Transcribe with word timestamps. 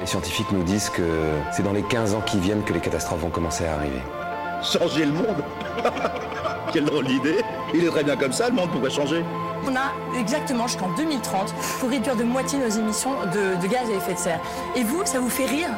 Les 0.00 0.06
scientifiques 0.06 0.50
nous 0.50 0.62
disent 0.62 0.88
que 0.88 1.02
c'est 1.52 1.62
dans 1.62 1.72
les 1.72 1.82
15 1.82 2.14
ans 2.14 2.22
qui 2.22 2.38
viennent 2.38 2.62
que 2.64 2.72
les 2.72 2.80
catastrophes 2.80 3.20
vont 3.20 3.28
commencer 3.28 3.66
à 3.66 3.74
arriver. 3.74 4.00
Changer 4.62 5.04
le 5.04 5.12
monde 5.12 5.44
Quelle 6.72 6.84
drôle 6.84 7.06
d'idée 7.06 7.36
Il 7.74 7.84
est 7.84 7.88
très 7.88 8.04
bien 8.04 8.16
comme 8.16 8.32
ça, 8.32 8.48
le 8.48 8.54
monde 8.54 8.70
pourrait 8.70 8.90
changer. 8.90 9.22
On 9.66 9.76
a 9.76 10.18
exactement 10.18 10.66
jusqu'en 10.66 10.88
2030 10.94 11.52
pour 11.80 11.90
réduire 11.90 12.16
de 12.16 12.24
moitié 12.24 12.58
nos 12.58 12.68
émissions 12.68 13.10
de, 13.32 13.60
de 13.60 13.66
gaz 13.66 13.90
à 13.90 13.96
effet 13.96 14.14
de 14.14 14.18
serre. 14.18 14.40
Et 14.74 14.84
vous, 14.84 15.04
ça 15.04 15.20
vous 15.20 15.28
fait 15.28 15.46
rire? 15.46 15.68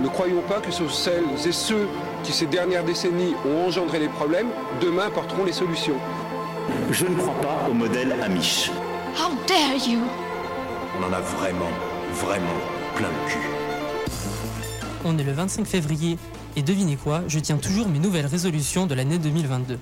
Ne 0.00 0.08
croyons 0.08 0.42
pas 0.42 0.60
que 0.60 0.70
ce 0.70 0.84
sont 0.84 0.88
celles 0.88 1.24
et 1.46 1.52
ceux 1.52 1.88
qui, 2.22 2.32
ces 2.32 2.46
dernières 2.46 2.84
décennies, 2.84 3.34
ont 3.44 3.66
engendré 3.66 3.98
les 3.98 4.08
problèmes, 4.08 4.48
demain 4.80 5.10
porteront 5.10 5.44
les 5.44 5.52
solutions. 5.52 5.96
Je 6.90 7.06
ne 7.06 7.16
crois 7.16 7.34
pas 7.40 7.68
au 7.68 7.74
modèle 7.74 8.14
Amish. 8.22 8.70
How 9.18 9.32
dare 9.48 9.74
you? 9.88 10.00
On 10.98 11.04
en 11.04 11.12
a 11.12 11.20
vraiment, 11.20 11.70
vraiment 12.12 12.79
plein 13.00 13.08
le 13.08 13.30
cul. 13.30 13.38
On 15.04 15.16
est 15.18 15.24
le 15.24 15.32
25 15.32 15.66
février 15.66 16.18
et 16.56 16.62
devinez 16.62 16.96
quoi, 16.96 17.22
je 17.28 17.38
tiens 17.38 17.56
toujours 17.56 17.88
mes 17.88 17.98
nouvelles 17.98 18.26
résolutions 18.26 18.86
de 18.86 18.94
l'année 18.94 19.18
2022. 19.18 19.78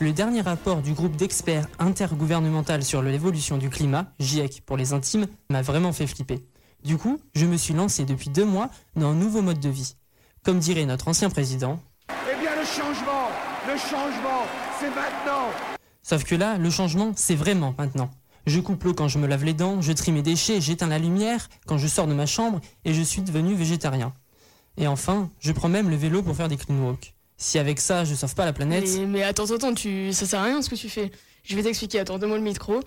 Le 0.00 0.12
dernier 0.12 0.42
rapport 0.42 0.82
du 0.82 0.92
groupe 0.92 1.16
d'experts 1.16 1.66
intergouvernemental 1.78 2.84
sur 2.84 3.02
l'évolution 3.02 3.56
du 3.56 3.70
climat, 3.70 4.12
GIEC 4.20 4.62
pour 4.66 4.76
les 4.76 4.92
intimes, 4.92 5.26
m'a 5.50 5.62
vraiment 5.62 5.92
fait 5.92 6.06
flipper. 6.06 6.44
Du 6.84 6.98
coup, 6.98 7.18
je 7.34 7.46
me 7.46 7.56
suis 7.56 7.74
lancé 7.74 8.04
depuis 8.04 8.28
deux 8.28 8.44
mois 8.44 8.68
dans 8.96 9.08
un 9.08 9.14
nouveau 9.14 9.40
mode 9.40 9.60
de 9.60 9.70
vie. 9.70 9.96
Comme 10.44 10.58
dirait 10.58 10.84
notre 10.84 11.08
ancien 11.08 11.30
président. 11.30 11.80
Eh 12.10 12.40
bien 12.40 12.54
le 12.54 12.66
changement, 12.66 13.28
le 13.66 13.78
changement, 13.78 14.42
c'est 14.78 14.90
maintenant 14.90 15.48
Sauf 16.02 16.24
que 16.24 16.34
là, 16.34 16.58
le 16.58 16.70
changement, 16.70 17.12
c'est 17.16 17.34
vraiment 17.34 17.74
maintenant. 17.76 18.10
Je 18.48 18.60
coupe 18.60 18.82
l'eau 18.84 18.94
quand 18.94 19.08
je 19.08 19.18
me 19.18 19.26
lave 19.26 19.44
les 19.44 19.52
dents, 19.52 19.82
je 19.82 19.92
trie 19.92 20.10
mes 20.10 20.22
déchets, 20.22 20.58
j'éteins 20.60 20.86
la 20.86 20.98
lumière 20.98 21.50
quand 21.66 21.76
je 21.76 21.86
sors 21.86 22.06
de 22.06 22.14
ma 22.14 22.24
chambre 22.24 22.62
et 22.86 22.94
je 22.94 23.02
suis 23.02 23.20
devenu 23.20 23.54
végétarien. 23.54 24.14
Et 24.78 24.86
enfin, 24.86 25.28
je 25.38 25.52
prends 25.52 25.68
même 25.68 25.90
le 25.90 25.96
vélo 25.96 26.22
pour 26.22 26.34
faire 26.34 26.48
des 26.48 26.56
clean 26.56 26.78
walks. 26.82 27.12
Si 27.36 27.58
avec 27.58 27.78
ça, 27.78 28.04
je 28.04 28.14
sauve 28.14 28.34
pas 28.34 28.46
la 28.46 28.54
planète. 28.54 28.88
Mais, 29.06 29.22
attends, 29.22 29.50
attends, 29.52 29.74
tu... 29.74 30.14
ça 30.14 30.24
sert 30.24 30.40
à 30.40 30.44
rien 30.44 30.62
ce 30.62 30.70
que 30.70 30.76
tu 30.76 30.88
fais. 30.88 31.12
Je 31.44 31.56
vais 31.56 31.62
t'expliquer, 31.62 31.98
attends, 31.98 32.18
donne-moi 32.18 32.38
le 32.38 32.44
micro. 32.44 32.80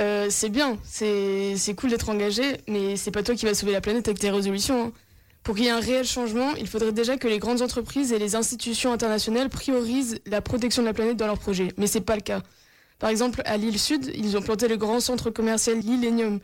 Euh, 0.00 0.26
c'est 0.30 0.48
bien, 0.48 0.78
c'est 0.84 1.56
c'est 1.56 1.74
cool 1.74 1.90
d'être 1.90 2.08
engagé, 2.08 2.58
mais 2.66 2.96
c'est 2.96 3.10
pas 3.10 3.22
toi 3.22 3.34
qui 3.36 3.46
vas 3.46 3.54
sauver 3.54 3.72
la 3.72 3.80
planète 3.80 4.08
avec 4.08 4.18
tes 4.18 4.30
résolutions. 4.30 4.86
hein. 4.86 4.92
Pour 5.44 5.54
qu'il 5.54 5.64
y 5.64 5.68
ait 5.68 5.70
un 5.70 5.80
réel 5.80 6.04
changement, 6.04 6.54
il 6.56 6.66
faudrait 6.66 6.92
déjà 6.92 7.16
que 7.16 7.28
les 7.28 7.38
grandes 7.38 7.62
entreprises 7.62 8.12
et 8.12 8.18
les 8.18 8.34
institutions 8.34 8.92
internationales 8.92 9.48
priorisent 9.48 10.20
la 10.26 10.40
protection 10.40 10.82
de 10.82 10.88
la 10.88 10.92
planète 10.92 11.16
dans 11.16 11.26
leurs 11.26 11.38
projets. 11.38 11.72
Mais 11.78 11.86
c'est 11.86 12.00
pas 12.00 12.16
le 12.16 12.20
cas. 12.20 12.42
Par 12.98 13.10
exemple, 13.10 13.42
à 13.44 13.56
l'île 13.56 13.78
Sud, 13.78 14.10
ils 14.14 14.36
ont 14.36 14.42
planté 14.42 14.68
le 14.68 14.76
grand 14.76 15.00
centre 15.00 15.30
commercial 15.30 15.78
Lillenium, 15.78 16.40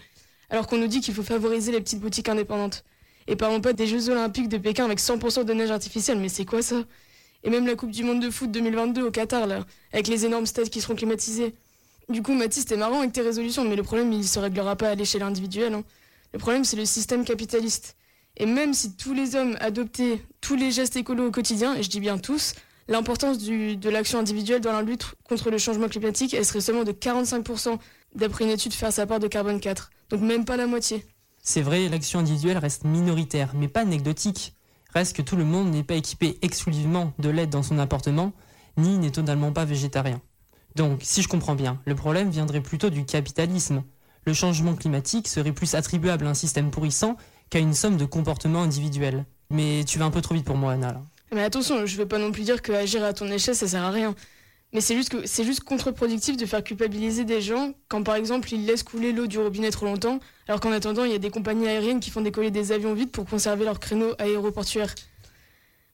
alors 0.51 0.67
qu'on 0.67 0.79
nous 0.79 0.87
dit 0.87 1.01
qu'il 1.01 1.15
faut 1.15 1.23
favoriser 1.23 1.73
les 1.73 1.81
petites 1.81 2.01
boutiques 2.01 2.29
indépendantes. 2.29 2.85
Et 3.27 3.37
parlons 3.37 3.61
pas 3.61 3.73
des 3.73 3.87
Jeux 3.87 4.11
Olympiques 4.11 4.49
de 4.49 4.59
Pékin 4.59 4.85
avec 4.85 5.01
100% 5.01 5.45
de 5.45 5.53
neige 5.53 5.71
artificielle, 5.71 6.19
mais 6.19 6.29
c'est 6.29 6.45
quoi 6.45 6.63
ça? 6.63 6.85
Et 7.43 7.51
même 7.51 7.67
la 7.67 7.75
Coupe 7.75 7.91
du 7.91 8.05
Monde 8.05 8.23
de 8.23 8.31
foot 8.31 8.51
2022 8.51 9.03
au 9.03 9.11
Qatar, 9.11 9.47
là, 9.47 9.65
avec 9.93 10.09
les 10.09 10.27
énormes 10.27 10.47
stades 10.47 10.71
qui 10.71 10.81
seront 10.81 10.95
climatisés. 10.95 11.55
Du 12.09 12.23
coup, 12.23 12.35
Mathis, 12.35 12.67
t'es 12.67 12.77
marrant 12.77 13.01
avec 13.01 13.13
tes 13.13 13.23
résolutions, 13.23 13.65
mais 13.65 13.77
le 13.77 13.83
problème, 13.83 14.13
il 14.13 14.27
se 14.27 14.39
réglera 14.39 14.77
pas 14.77 14.91
à 14.91 14.95
l'échelle 14.95 15.23
individuelle. 15.23 15.75
hein. 15.75 15.85
Le 16.33 16.39
problème, 16.39 16.65
c'est 16.65 16.77
le 16.77 16.85
système 16.85 17.25
capitaliste. 17.25 17.97
Et 18.37 18.47
même 18.47 18.75
si 18.75 18.95
tous 18.97 19.15
les 19.15 19.37
hommes 19.37 19.57
adoptaient 19.61 20.21
tous 20.41 20.57
les 20.57 20.71
gestes 20.71 20.97
écolos 20.97 21.29
au 21.29 21.31
quotidien, 21.31 21.75
et 21.75 21.83
je 21.83 21.89
dis 21.89 22.01
bien 22.01 22.19
tous, 22.19 22.55
l'importance 22.89 23.39
de 23.39 23.91
l'action 23.91 24.19
individuelle 24.19 24.61
dans 24.61 24.73
la 24.73 24.83
lutte 24.83 25.15
contre 25.29 25.51
le 25.51 25.59
changement 25.59 25.89
climatique, 25.89 26.35
elle 26.35 26.45
serait 26.45 26.61
seulement 26.61 26.85
de 26.85 26.93
45%, 26.93 27.79
d'après 28.15 28.45
une 28.45 28.51
étude 28.51 28.73
faire 28.73 28.93
sa 28.93 29.07
part 29.07 29.21
de 29.21 29.29
carbone 29.29 29.61
4. 29.61 29.91
Donc 30.11 30.21
même 30.21 30.45
pas 30.45 30.57
la 30.57 30.67
moitié. 30.67 31.05
C'est 31.43 31.63
vrai, 31.63 31.89
l'action 31.89 32.21
individuelle 32.21 32.59
reste 32.59 32.85
minoritaire, 32.85 33.53
mais 33.55 33.69
pas 33.69 33.81
anecdotique. 33.81 34.55
Reste 34.95 35.17
que 35.17 35.23
tout 35.23 35.37
le 35.37 35.45
monde 35.45 35.71
n'est 35.71 35.83
pas 35.83 35.95
équipé 35.95 36.39
exclusivement 36.43 37.13
de 37.19 37.29
l'aide 37.29 37.51
dans 37.51 37.63
son 37.63 37.79
appartement, 37.79 38.33
ni 38.77 38.97
n'est 38.99 39.11
totalement 39.11 39.53
pas 39.53 39.65
végétarien. 39.65 40.21
Donc, 40.77 41.01
si 41.03 41.23
je 41.23 41.29
comprends 41.29 41.55
bien, 41.55 41.81
le 41.85 41.95
problème 41.95 42.31
viendrait 42.31 42.61
plutôt 42.61 42.91
du 42.91 43.05
capitalisme. 43.05 43.83
Le 44.25 44.33
changement 44.33 44.75
climatique 44.75 45.29
serait 45.29 45.53
plus 45.53 45.75
attribuable 45.75 46.27
à 46.27 46.31
un 46.31 46.35
système 46.35 46.71
pourrissant 46.71 47.17
qu'à 47.51 47.59
une 47.59 47.75
somme 47.75 47.97
de 47.97 48.05
comportements 48.05 48.63
individuels. 48.63 49.25
Mais 49.51 49.85
tu 49.85 49.99
vas 49.99 50.07
un 50.07 50.11
peu 50.11 50.21
trop 50.21 50.35
vite 50.35 50.47
pour 50.47 50.57
moi, 50.57 50.73
Anna. 50.73 50.93
là. 50.93 51.03
Mais 51.33 51.43
attention, 51.43 51.87
je 51.87 51.97
veux 51.97 52.07
pas 52.07 52.19
non 52.19 52.33
plus 52.33 52.43
dire 52.43 52.63
que 52.63 52.73
agir 52.73 53.03
à 53.05 53.13
ton 53.13 53.27
échelle, 53.29 53.57
ça 53.57 53.67
sert 53.67 53.83
à 53.83 53.91
rien. 53.91 54.15
Mais 54.73 54.81
c'est 54.81 54.97
juste 54.97 55.61
contre-productif 55.61 56.37
de 56.37 56.47
faire 56.47 56.65
culpabiliser 56.65 57.25
des 57.25 57.41
gens 57.41 57.75
quand 57.89 58.03
par 58.03 58.17
exemple 58.17 58.53
ils 58.53 58.67
laissent 58.67 58.83
couler 58.83 59.13
l'eau 59.13 59.29
du 59.29 59.39
robinet 59.39 59.71
trop 59.71 59.87
longtemps, 59.87 60.19
alors 60.49 60.61
qu'en 60.61 60.73
attendant 60.73 61.05
il 61.05 61.13
y 61.13 61.15
a 61.15 61.19
des 61.19 61.31
compagnies 61.31 61.69
aériennes 61.69 62.01
qui 62.01 62.11
font 62.11 62.23
décoller 62.23 62.51
des 62.51 62.73
avions 62.73 62.93
vides 62.93 63.13
pour 63.13 63.25
conserver 63.25 63.65
leurs 63.65 63.79
créneaux 63.79 64.15
aéroportuaires. 64.19 64.93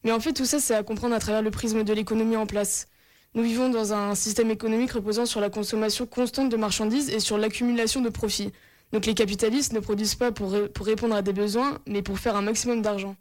Mais 0.03 0.13
en 0.13 0.21
fait 0.21 0.33
tout 0.33 0.47
ça 0.47 0.61
c'est 0.61 0.75
à 0.75 0.83
comprendre 0.83 1.15
à 1.15 1.19
travers 1.19 1.43
le 1.43 1.51
prisme 1.51 1.85
de 1.85 1.93
l'économie 1.93 2.37
en 2.37 2.47
place. 2.47 2.87
Nous 3.35 3.43
vivons 3.43 3.69
dans 3.69 3.93
un 3.93 4.15
système 4.15 4.51
économique 4.51 4.93
reposant 4.93 5.27
sur 5.27 5.43
la 5.43 5.51
consommation 5.51 6.07
constante 6.07 6.49
de 6.49 6.57
marchandises 6.57 7.11
et 7.11 7.21
sur 7.21 7.37
l'accumulation 7.37 8.01
de 8.01 8.09
profits. 8.09 8.51
Donc 8.93 9.05
les 9.05 9.15
capitalistes 9.15 9.75
ne 9.75 9.81
produisent 9.81 10.15
pas 10.15 10.33
pour 10.33 10.53
répondre 10.87 11.15
à 11.15 11.21
des 11.21 11.35
besoins, 11.35 11.81
mais 11.87 12.01
pour 12.01 12.19
faire 12.19 12.35
un 12.35 12.43
maximum 12.43 12.81
d'argent. 12.81 13.15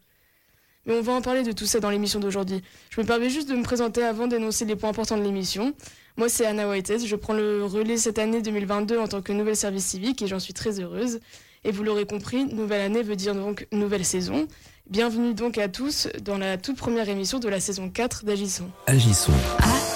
Mais 0.90 0.96
on 0.96 1.04
va 1.04 1.14
en 1.14 1.22
parler 1.22 1.44
de 1.44 1.52
tout 1.52 1.68
ça 1.68 1.80
dans 1.80 1.92
l'émission 1.92 2.20
d'aujourd'hui. 2.20 2.64
Je 2.90 3.00
me 3.00 3.06
permets 3.06 3.30
juste 3.30 3.48
de 3.48 3.54
me 3.54 3.62
présenter 3.62 4.02
avant 4.02 4.26
d'énoncer 4.26 4.66
les 4.66 4.76
points 4.76 4.90
importants 4.90 5.18
de 5.18 5.22
l'émission. 5.22 5.74
Moi, 6.18 6.30
c'est 6.30 6.48
Anna 6.48 6.68
Whites. 6.68 7.06
Je 7.06 7.16
prends 7.16 7.34
le 7.34 7.64
relais 7.64 7.96
cette 7.96 8.18
année 8.18 8.42
2022 8.42 8.98
en 8.98 9.08
tant 9.08 9.22
que 9.22 9.32
nouvelle 9.32 9.56
service 9.56 9.86
civique 9.86 10.24
et 10.24 10.28
j'en 10.28 10.40
suis 10.40 10.54
très 10.54 10.80
heureuse. 10.80 11.20
Et 11.64 11.72
vous 11.72 11.84
l'aurez 11.84 12.08
compris, 12.08 12.46
nouvelle 12.46 12.82
année 12.82 13.04
veut 13.04 13.16
dire 13.16 13.36
donc 13.36 13.68
nouvelle 13.72 14.04
saison. 14.04 14.48
Bienvenue 14.90 15.36
donc 15.36 15.60
à 15.60 15.68
tous 15.68 16.08
dans 16.24 16.40
la 16.40 16.58
toute 16.58 16.78
première 16.78 17.08
émission 17.08 17.38
de 17.38 17.50
la 17.50 17.60
saison 17.60 17.92
4 17.92 18.26
d'Agissons. 18.26 18.72
Agissons. 18.88 19.32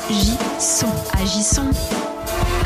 Agissons, 0.08 0.86
agissons, 1.14 1.72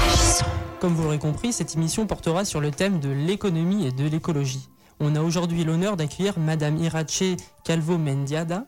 agissons. 0.06 0.46
Comme 0.82 0.94
vous 0.96 1.04
l'aurez 1.04 1.20
compris, 1.20 1.54
cette 1.54 1.76
émission 1.76 2.06
portera 2.06 2.44
sur 2.44 2.60
le 2.60 2.72
thème 2.72 3.00
de 3.00 3.10
l'économie 3.10 3.88
et 3.88 3.94
de 3.94 4.06
l'écologie. 4.06 4.68
On 5.00 5.16
a 5.16 5.22
aujourd'hui 5.22 5.64
l'honneur 5.64 5.96
d'accueillir 5.96 6.40
Madame 6.40 6.78
Irache 6.78 7.36
Calvo-Mendiada, 7.64 8.66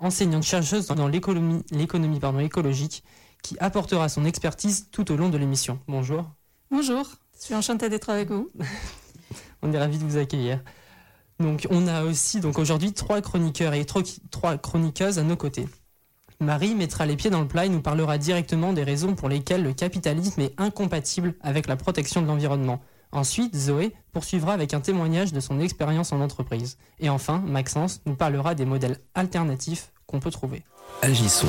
enseignante 0.00 0.42
chercheuse 0.42 0.86
dans 0.86 1.08
l'économie, 1.08 1.64
écologique, 2.44 3.02
qui 3.42 3.56
apportera 3.58 4.08
son 4.08 4.24
expertise 4.24 4.88
tout 4.92 5.10
au 5.10 5.16
long 5.16 5.30
de 5.30 5.38
l'émission. 5.38 5.78
Bonjour, 5.88 6.30
Bonjour, 6.70 7.06
je 7.38 7.44
suis 7.44 7.54
enchantée 7.54 7.88
d'être 7.88 8.10
avec 8.10 8.30
vous. 8.30 8.50
on 9.62 9.72
est 9.72 9.78
ravis 9.78 9.98
de 9.98 10.04
vous 10.04 10.18
accueillir. 10.18 10.60
Donc, 11.40 11.66
on 11.70 11.88
a 11.88 12.04
aussi 12.04 12.40
donc 12.40 12.58
aujourd'hui 12.58 12.92
trois 12.92 13.20
chroniqueurs 13.20 13.74
et 13.74 13.84
trois 13.84 14.58
chroniqueuses 14.58 15.18
à 15.18 15.22
nos 15.22 15.36
côtés. 15.36 15.66
Marie 16.40 16.74
mettra 16.74 17.06
les 17.06 17.16
pieds 17.16 17.30
dans 17.30 17.40
le 17.40 17.48
plat 17.48 17.66
et 17.66 17.68
nous 17.68 17.80
parlera 17.80 18.18
directement 18.18 18.72
des 18.72 18.84
raisons 18.84 19.14
pour 19.14 19.28
lesquelles 19.28 19.62
le 19.62 19.72
capitalisme 19.72 20.40
est 20.40 20.54
incompatible 20.58 21.34
avec 21.40 21.66
la 21.66 21.76
protection 21.76 22.20
de 22.20 22.26
l'environnement. 22.26 22.80
Ensuite, 23.12 23.54
Zoé 23.54 23.94
poursuivra 24.12 24.54
avec 24.54 24.72
un 24.72 24.80
témoignage 24.80 25.34
de 25.34 25.40
son 25.40 25.60
expérience 25.60 26.12
en 26.12 26.22
entreprise. 26.22 26.78
Et 26.98 27.10
enfin, 27.10 27.42
Maxence 27.46 28.00
nous 28.06 28.14
parlera 28.14 28.54
des 28.54 28.64
modèles 28.64 28.96
alternatifs 29.14 29.92
qu'on 30.06 30.18
peut 30.18 30.30
trouver. 30.30 30.62
Agissons. 31.02 31.46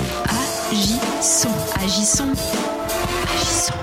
Agissons, 0.69 1.50
agissons, 1.79 2.34
agissons. 3.29 3.74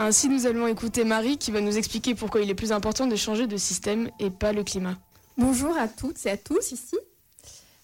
Ainsi, 0.00 0.28
nous 0.28 0.46
allons 0.46 0.66
écouter 0.66 1.04
Marie 1.04 1.38
qui 1.38 1.52
va 1.52 1.60
nous 1.60 1.78
expliquer 1.78 2.16
pourquoi 2.16 2.40
il 2.40 2.50
est 2.50 2.54
plus 2.54 2.72
important 2.72 3.06
de 3.06 3.14
changer 3.14 3.46
de 3.46 3.56
système 3.56 4.10
et 4.18 4.30
pas 4.30 4.52
le 4.52 4.64
climat. 4.64 4.96
Bonjour 5.38 5.76
à 5.78 5.86
toutes 5.86 6.26
et 6.26 6.30
à 6.30 6.36
tous 6.36 6.72
ici. 6.72 6.96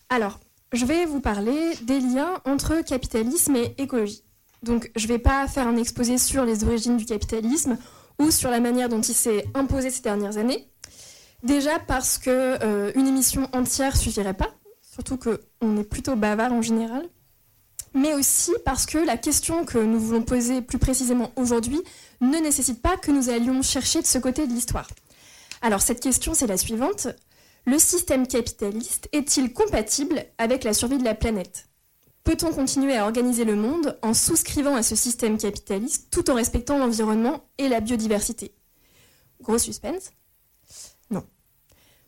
Alors, 0.09 0.41
je 0.73 0.85
vais 0.85 1.07
vous 1.07 1.21
parler 1.21 1.77
des 1.83 2.01
liens 2.01 2.41
entre 2.45 2.83
capitalisme 2.85 3.55
et 3.55 3.75
écologie. 3.79 4.25
Donc, 4.65 4.91
je 4.97 5.07
ne 5.07 5.13
vais 5.13 5.19
pas 5.19 5.47
faire 5.47 5.69
un 5.69 5.77
exposé 5.77 6.19
sur 6.19 6.45
les 6.45 6.65
origines 6.65 6.97
du 6.97 7.05
capitalisme 7.05 7.79
sur 8.31 8.51
la 8.51 8.61
manière 8.61 8.89
dont 8.89 9.01
il 9.01 9.15
s'est 9.15 9.47
imposé 9.55 9.91
ces 9.91 10.03
dernières 10.03 10.37
années. 10.37 10.69
Déjà 11.43 11.79
parce 11.81 12.19
que 12.19 12.31
euh, 12.31 12.93
une 12.95 13.09
émission 13.09 13.49
entière 13.53 13.97
suffirait 13.97 14.35
pas, 14.35 14.51
surtout 14.83 15.19
qu'on 15.19 15.77
est 15.77 15.85
plutôt 15.85 16.15
bavard 16.15 16.53
en 16.53 16.63
général. 16.63 17.09
Mais 17.95 18.15
aussi 18.15 18.53
parce 18.65 18.87
que 18.87 18.99
la 18.99 19.17
question 19.17 19.65
que 19.65 19.79
nous 19.79 20.01
voulons 20.01 20.23
poser 20.23 20.63
plus 20.63 20.79
précisément 20.79 21.31
aujourd'hui 21.37 21.81
ne 22.21 22.39
nécessite 22.39 22.81
pas 22.81 22.97
que 22.97 23.11
nous 23.11 23.29
allions 23.29 23.61
chercher 23.63 24.01
de 24.01 24.07
ce 24.07 24.19
côté 24.19 24.47
de 24.47 24.53
l'histoire. 24.53 24.89
Alors 25.61 25.83
cette 25.83 26.01
question, 26.01 26.33
c'est 26.33 26.47
la 26.47 26.57
suivante. 26.57 27.09
Le 27.67 27.79
système 27.79 28.27
capitaliste 28.27 29.09
est-il 29.13 29.53
compatible 29.53 30.25
avec 30.39 30.65
la 30.65 30.73
survie 30.73 30.99
de 30.99 31.05
la 31.05 31.15
planète? 31.15 31.69
Peut-on 32.25 32.53
continuer 32.53 32.97
à 32.97 33.05
organiser 33.05 33.45
le 33.45 33.57
monde 33.57 33.99
en 34.03 34.15
souscrivant 34.15 34.77
à 34.77 34.83
ce 34.83 34.95
système 34.95 35.39
capitaliste 35.39 36.09
tout 36.11 36.31
en 36.31 36.35
respectant 36.35 36.79
l'environnement 36.79 37.45
et 37.59 37.69
la 37.69 37.81
biodiversité? 37.81 38.55
Gros 39.41 39.59
suspense 39.59 40.11
Non. 41.11 41.25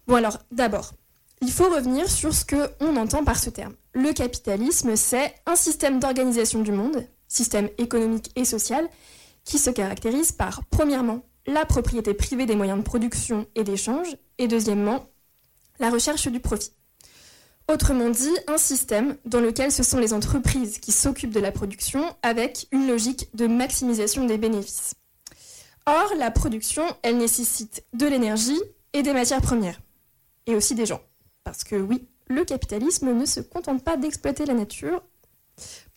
Bon 0.06 0.14
alors, 0.14 0.38
d'abord, 0.52 0.93
il 1.40 1.50
faut 1.50 1.69
revenir 1.69 2.08
sur 2.08 2.32
ce 2.32 2.44
que 2.44 2.70
on 2.81 2.96
entend 2.96 3.25
par 3.25 3.38
ce 3.38 3.50
terme. 3.50 3.75
Le 3.93 4.12
capitalisme, 4.12 4.94
c'est 4.94 5.34
un 5.46 5.56
système 5.56 5.99
d'organisation 5.99 6.62
du 6.62 6.72
monde, 6.72 7.06
système 7.26 7.69
économique 7.78 8.31
et 8.37 8.44
social, 8.44 8.88
qui 9.44 9.58
se 9.58 9.70
caractérise 9.70 10.32
par, 10.32 10.64
premièrement, 10.70 11.22
la 11.46 11.67
propriété 11.67 12.14
privée 12.14 12.46
des 12.46 12.56
moyens 12.56 12.78
de 12.78 12.84
production 12.84 13.46
et 13.55 13.64
d'échange, 13.64 14.17
et 14.38 14.49
deuxièmement, 14.49 15.06
la 15.81 15.90
recherche 15.90 16.28
du 16.28 16.40
profit. 16.40 16.72
Autrement 17.66 18.11
dit, 18.11 18.37
un 18.46 18.58
système 18.58 19.16
dans 19.25 19.40
lequel 19.40 19.72
ce 19.72 19.82
sont 19.82 19.99
les 19.99 20.12
entreprises 20.12 20.78
qui 20.78 20.93
s'occupent 20.93 21.32
de 21.32 21.40
la 21.40 21.50
production 21.50 22.14
avec 22.22 22.69
une 22.72 22.87
logique 22.87 23.34
de 23.34 23.46
maximisation 23.46 24.26
des 24.26 24.37
bénéfices. 24.37 24.94
Or, 25.87 26.12
la 26.19 26.31
production, 26.31 26.84
elle 27.02 27.16
nécessite 27.16 27.84
de 27.94 28.06
l'énergie 28.06 28.61
et 28.93 29.02
des 29.02 29.12
matières 29.12 29.40
premières, 29.40 29.81
et 30.46 30.55
aussi 30.55 30.75
des 30.75 30.87
gens. 30.87 31.00
Parce 31.43 31.64
que 31.64 31.76
oui, 31.76 32.06
le 32.28 32.44
capitalisme 32.44 33.12
ne 33.12 33.25
se 33.25 33.40
contente 33.40 33.82
pas 33.82 33.96
d'exploiter 33.96 34.44
la 34.44 34.55
nature. 34.55 35.02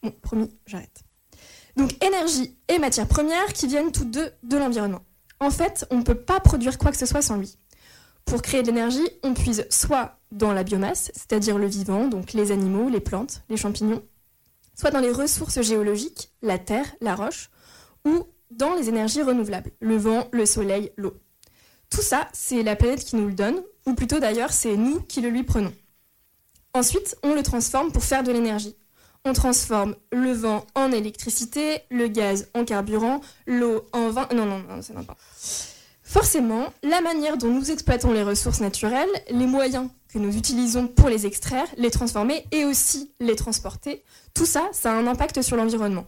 Bon, 0.03 0.11
promis, 0.21 0.49
j'arrête. 0.65 1.03
Donc 1.75 2.01
énergie 2.03 2.57
et 2.69 2.79
matières 2.79 3.07
premières 3.07 3.53
qui 3.53 3.67
viennent 3.67 3.91
toutes 3.91 4.11
deux 4.11 4.31
de 4.43 4.57
l'environnement. 4.57 5.03
En 5.39 5.51
fait, 5.51 5.85
on 5.91 5.97
ne 5.97 6.03
peut 6.03 6.15
pas 6.15 6.39
produire 6.39 6.77
quoi 6.77 6.91
que 6.91 6.97
ce 6.97 7.05
soit 7.05 7.21
sans 7.21 7.37
lui. 7.37 7.57
Pour 8.27 8.41
créer 8.41 8.62
de 8.62 8.68
l'énergie, 8.68 9.09
on 9.24 9.33
puise 9.33 9.65
soit 9.69 10.19
dans 10.31 10.51
la 10.51 10.63
biomasse, 10.63 11.12
c'est-à-dire 11.13 11.57
le 11.57 11.65
vivant, 11.65 12.07
donc 12.07 12.33
les 12.33 12.51
animaux, 12.51 12.89
les 12.89 13.00
plantes, 13.00 13.41
les 13.50 13.56
champignons, 13.56 14.03
soit 14.75 14.91
dans 14.91 15.00
les 15.00 15.12
ressources 15.12 15.62
géologiques, 15.62 16.33
la 16.41 16.59
terre, 16.59 16.85
la 17.00 17.15
roche, 17.15 17.50
ou 18.06 18.27
dans 18.51 18.75
les 18.75 18.89
énergies 18.89 19.21
renouvelables, 19.21 19.71
le 19.79 19.95
vent, 19.95 20.27
le 20.33 20.45
soleil, 20.45 20.91
l'eau. 20.97 21.13
Tout 21.89 22.01
ça, 22.01 22.27
c'est 22.33 22.63
la 22.63 22.75
planète 22.75 23.06
qui 23.06 23.15
nous 23.15 23.27
le 23.27 23.33
donne, 23.33 23.63
ou 23.85 23.94
plutôt 23.94 24.19
d'ailleurs, 24.19 24.51
c'est 24.51 24.75
nous 24.75 25.00
qui 25.00 25.21
le 25.21 25.30
lui 25.30 25.44
prenons. 25.44 25.73
Ensuite, 26.73 27.18
on 27.23 27.33
le 27.33 27.44
transforme 27.44 27.94
pour 27.94 28.03
faire 28.03 28.23
de 28.23 28.31
l'énergie. 28.33 28.75
On 29.23 29.31
transforme 29.31 29.95
le 30.12 30.33
vent 30.33 30.65
en 30.75 30.91
électricité, 30.91 31.80
le 31.89 32.09
gaz 32.09 32.50
en 32.53 32.65
carburant, 32.65 33.21
l'eau 33.45 33.88
en 33.94 34.09
vin. 34.09 34.27
Non, 34.33 34.45
non, 34.45 34.59
non, 34.59 34.81
ça 34.81 34.94
va 34.94 35.03
pas. 35.03 35.18
Forcément, 36.07 36.74
la 36.83 37.01
manière 37.01 37.36
dont 37.36 37.50
nous 37.50 37.69
exploitons 37.69 38.13
les 38.13 38.24
ressources 38.24 38.62
naturelles, 38.62 39.09
les 39.30 39.45
moyens 39.45 39.89
que 40.07 40.18
nous 40.18 40.38
utilisons 40.38 40.88
pour 40.88 41.09
les 41.09 41.25
extraire, 41.25 41.68
les 41.75 41.92
transformer 41.92 42.45
et 42.54 42.63
aussi 42.63 43.12
les 43.19 43.36
transporter, 43.36 44.06
tout 44.33 44.45
ça, 44.45 44.69
ça 44.71 44.94
a 44.94 44.95
un 44.95 45.06
impact 45.06 45.42
sur 45.42 45.57
l'environnement. 45.57 46.07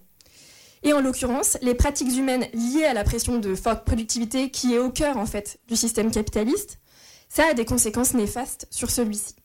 Et 0.84 0.94
en 0.94 1.02
l'occurrence, 1.02 1.58
les 1.62 1.76
pratiques 1.76 2.16
humaines 2.18 2.48
liées 2.54 2.86
à 2.86 2.94
la 2.94 3.04
pression 3.04 3.40
de 3.40 3.54
forte 3.56 3.84
productivité 3.84 4.52
qui 4.52 4.74
est 4.74 4.80
au 4.80 4.90
cœur 4.90 5.18
en 5.18 5.26
fait 5.26 5.60
du 5.68 5.76
système 5.76 6.12
capitaliste, 6.12 6.80
ça 7.28 7.48
a 7.48 7.54
des 7.54 7.66
conséquences 7.66 8.14
néfastes 8.14 8.68
sur 8.72 8.90
celui-ci. 8.90 9.36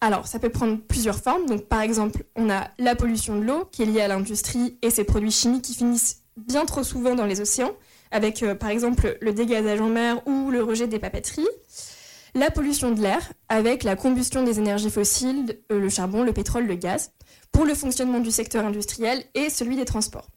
Alors, 0.00 0.26
ça 0.26 0.38
peut 0.38 0.48
prendre 0.48 0.78
plusieurs 0.78 1.18
formes. 1.18 1.44
Donc, 1.44 1.66
par 1.66 1.82
exemple, 1.82 2.24
on 2.34 2.48
a 2.48 2.70
la 2.78 2.96
pollution 2.96 3.38
de 3.38 3.44
l'eau 3.44 3.66
qui 3.70 3.82
est 3.82 3.86
liée 3.86 4.00
à 4.00 4.08
l'industrie 4.08 4.78
et 4.80 4.88
ses 4.88 5.04
produits 5.04 5.30
chimiques 5.30 5.66
qui 5.66 5.74
finissent 5.74 6.22
bien 6.38 6.64
trop 6.64 6.82
souvent 6.82 7.14
dans 7.14 7.26
les 7.26 7.42
océans, 7.42 7.74
avec 8.10 8.42
euh, 8.42 8.54
par 8.54 8.70
exemple 8.70 9.18
le 9.20 9.32
dégazage 9.32 9.80
en 9.80 9.88
mer 9.88 10.26
ou 10.26 10.50
le 10.50 10.62
rejet 10.62 10.86
des 10.86 10.98
papeteries. 10.98 11.48
La 12.34 12.50
pollution 12.50 12.92
de 12.92 13.00
l'air, 13.00 13.32
avec 13.48 13.82
la 13.82 13.96
combustion 13.96 14.44
des 14.44 14.58
énergies 14.58 14.90
fossiles, 14.90 15.58
euh, 15.72 15.80
le 15.80 15.88
charbon, 15.88 16.22
le 16.22 16.32
pétrole, 16.32 16.66
le 16.66 16.76
gaz, 16.76 17.12
pour 17.50 17.64
le 17.64 17.74
fonctionnement 17.74 18.20
du 18.20 18.30
secteur 18.30 18.64
industriel 18.64 19.24
et 19.34 19.50
celui 19.50 19.76
des 19.76 19.84
transports. 19.84 20.28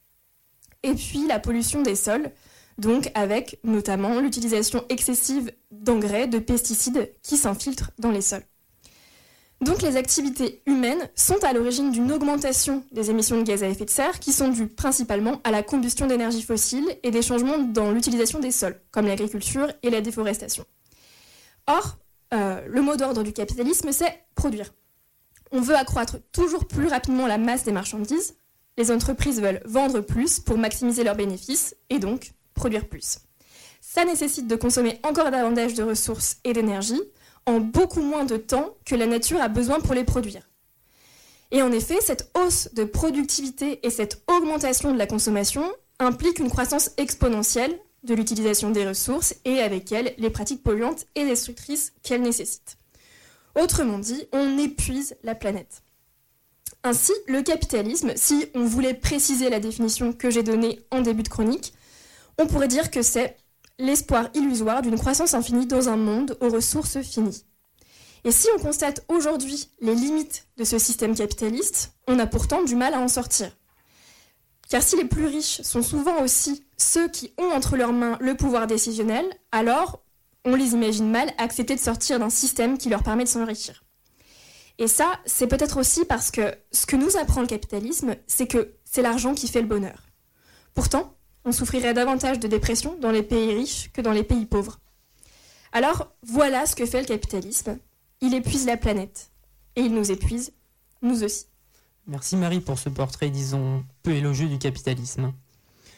Et 0.81 0.94
puis 0.94 1.28
la 1.28 1.40
pollution 1.40 1.81
des 1.81 1.96
sols, 1.96 2.31
donc 2.78 3.12
avec 3.14 3.60
notamment 3.64 4.20
l'utilisation 4.20 4.84
excessive 4.90 5.52
d'engrais, 5.72 6.28
de 6.28 6.40
pesticides 6.40 7.14
qui 7.22 7.38
s'infiltrent 7.38 7.92
dans 8.00 8.12
les 8.12 8.22
sols. 8.22 8.44
Donc 9.63 9.81
les 9.81 9.95
activités 9.95 10.62
humaines 10.65 11.10
sont 11.15 11.42
à 11.44 11.54
l'origine 11.54 11.89
d'une 11.92 12.12
augmentation 12.12 12.83
des 12.92 13.10
émissions 13.10 13.38
de 13.38 13.44
gaz 13.44 13.63
à 13.63 13.69
effet 13.69 13.86
de 13.86 13.89
serre 13.89 14.19
qui 14.19 14.33
sont 14.33 14.50
dues 14.50 14.68
principalement 14.68 15.39
à 15.45 15.51
la 15.51 15.63
combustion 15.63 16.06
d'énergie 16.06 16.42
fossile 16.42 16.98
et 17.01 17.12
des 17.12 17.21
changements 17.21 17.57
dans 17.57 17.92
l'utilisation 17.92 18.39
des 18.39 18.51
sols, 18.51 18.77
comme 18.92 19.07
l'agriculture 19.07 19.71
et 19.81 19.89
la 19.89 20.01
déforestation. 20.01 20.65
Or, 21.68 21.98
euh, 22.33 22.62
le 22.68 22.81
mot 22.81 22.98
d'ordre 22.98 23.24
du 23.24 23.31
capitalisme, 23.31 23.94
c'est 23.94 24.25
produire. 24.36 24.74
On 25.51 25.62
veut 25.62 25.75
accroître 25.75 26.18
toujours 26.33 26.68
plus 26.68 26.88
rapidement 26.88 27.27
la 27.27 27.38
masse 27.38 27.63
des 27.63 27.71
marchandises. 27.71 28.36
Les 28.77 28.92
entreprises 28.92 29.42
veulent 29.42 29.62
vendre 29.65 30.01
plus 30.01 30.39
pour 30.39 30.57
maximiser 30.57 31.06
leurs 31.06 31.15
bénéfices 31.15 31.75
et 31.89 32.00
donc 32.00 32.33
produire 32.54 32.89
plus. 32.89 33.19
Ça 33.80 34.04
nécessite 34.04 34.48
de 34.48 34.56
consommer 34.57 35.00
encore 35.04 35.31
davantage 35.31 35.74
de 35.74 35.83
ressources 35.83 36.38
et 36.44 36.51
d'énergie, 36.51 37.01
en 37.45 37.60
beaucoup 37.60 38.01
moins 38.01 38.25
de 38.25 38.38
temps 38.38 38.75
que 38.86 38.95
la 38.95 39.06
nature 39.06 39.42
a 39.42 39.48
besoin 39.48 39.80
pour 39.80 39.94
les 39.94 40.04
produire. 40.04 40.50
Et 41.51 41.62
en 41.62 41.72
effet, 41.72 42.00
cette 42.01 42.31
hausse 42.36 42.69
de 42.74 42.84
productivité 42.84 43.86
et 43.86 43.90
cette 43.90 44.24
augmentation 44.28 44.92
de 44.92 44.98
la 44.98 45.06
consommation 45.06 45.63
impliquent 46.00 46.40
une 46.40 46.50
croissance 46.50 46.92
exponentielle 46.98 47.78
de 48.04 48.16
l'utilisation 48.16 48.72
des 48.72 48.88
ressources 48.88 49.36
et 49.45 49.62
avec 49.62 49.92
elles 49.92 50.13
les 50.18 50.30
pratiques 50.30 50.63
polluantes 50.63 51.06
et 51.16 51.25
destructrices 51.25 51.94
qu'elles 52.01 52.22
nécessitent. 52.22 52.78
Autrement 53.56 54.00
dit, 54.00 54.25
on 54.31 54.57
épuise 54.57 55.16
la 55.24 55.36
planète. 55.36 55.84
Ainsi, 56.84 57.13
le 57.28 57.44
capitalisme, 57.44 58.13
si 58.16 58.48
on 58.56 58.66
voulait 58.66 58.94
préciser 58.94 59.50
la 59.50 59.60
définition 59.60 60.12
que 60.12 60.30
j'ai 60.30 60.44
donnée 60.44 60.81
en 60.92 61.01
début 61.01 61.24
de 61.24 61.30
chronique, 61.30 61.74
on 62.38 62.48
pourrait 62.48 62.68
dire 62.68 62.92
que 62.92 63.01
c'est 63.01 63.38
l'espoir 63.83 64.30
illusoire 64.33 64.81
d'une 64.81 64.97
croissance 64.97 65.33
infinie 65.33 65.68
dans 65.68 65.89
un 65.89 65.97
monde 65.97 66.38
aux 66.39 66.50
ressources 66.50 67.01
finies. 67.01 67.44
Et 68.24 68.31
si 68.31 68.47
on 68.56 68.59
constate 68.59 69.03
aujourd'hui 69.09 69.69
les 69.81 69.94
limites 69.94 70.47
de 70.57 70.63
ce 70.63 70.80
système 70.80 71.13
capitaliste, 71.13 71.91
on 72.07 72.18
a 72.18 72.25
pourtant 72.25 72.63
du 72.63 72.75
mal 72.75 72.94
à 72.94 73.01
en 73.01 73.09
sortir. 73.09 73.51
Car 74.69 74.81
si 74.81 74.95
les 74.95 75.03
plus 75.03 75.25
riches 75.25 75.62
sont 75.63 75.83
souvent 75.83 76.24
aussi 76.24 76.63
ceux 76.77 77.09
qui 77.09 77.33
ont 77.38 77.51
entre 77.51 77.75
leurs 77.75 77.91
mains 77.91 78.18
le 78.21 78.35
pouvoir 78.35 78.68
décisionnel, 78.68 79.25
alors 79.51 80.01
on 80.45 80.56
les 80.56 80.74
imagine 80.74 81.12
mal 81.12 81.33
accepter 81.38 81.75
de 81.75 81.81
sortir 81.81 82.19
d'un 82.19 82.29
système 82.29 82.77
qui 82.77 82.88
leur 82.88 83.03
permet 83.03 83.25
de 83.25 83.29
s'enrichir. 83.29 83.83
Et 84.79 84.88
ça, 84.88 85.19
c'est 85.25 85.47
peut-être 85.47 85.77
aussi 85.77 86.06
parce 86.06 86.31
que 86.31 86.56
ce 86.71 86.86
que 86.86 86.95
nous 86.95 87.18
apprend 87.18 87.41
le 87.41 87.47
capitalisme, 87.47 88.15
c'est 88.27 88.47
que 88.47 88.75
c'est 88.86 89.01
l'argent 89.01 89.36
qui 89.36 89.50
fait 89.50 89.62
le 89.62 89.68
bonheur. 89.68 90.07
Pourtant, 90.74 91.15
on 91.45 91.51
souffrirait 91.51 91.94
davantage 91.94 92.40
de 92.40 92.48
dépression 92.48 92.98
dans 93.00 93.12
les 93.12 93.24
pays 93.24 93.54
riches 93.54 93.92
que 93.92 94.01
dans 94.01 94.12
les 94.12 94.24
pays 94.24 94.45
pauvres. 94.45 94.80
Alors 95.72 96.13
voilà 96.22 96.66
ce 96.66 96.75
que 96.75 96.86
fait 96.86 97.01
le 97.01 97.07
capitalisme. 97.07 97.78
Il 98.22 98.34
épuise 98.34 98.66
la 98.66 98.78
planète. 98.78 99.31
Et 99.75 99.81
il 99.81 99.94
nous 99.94 100.12
épuise, 100.12 100.54
nous 101.01 101.24
aussi. 101.24 101.45
Merci 102.06 102.36
Marie 102.36 102.62
pour 102.62 102.78
ce 102.78 102.90
portrait, 102.90 103.30
disons, 103.30 103.84
peu 104.04 104.12
élogieux 104.12 104.48
du 104.48 104.60
capitalisme. 104.60 105.34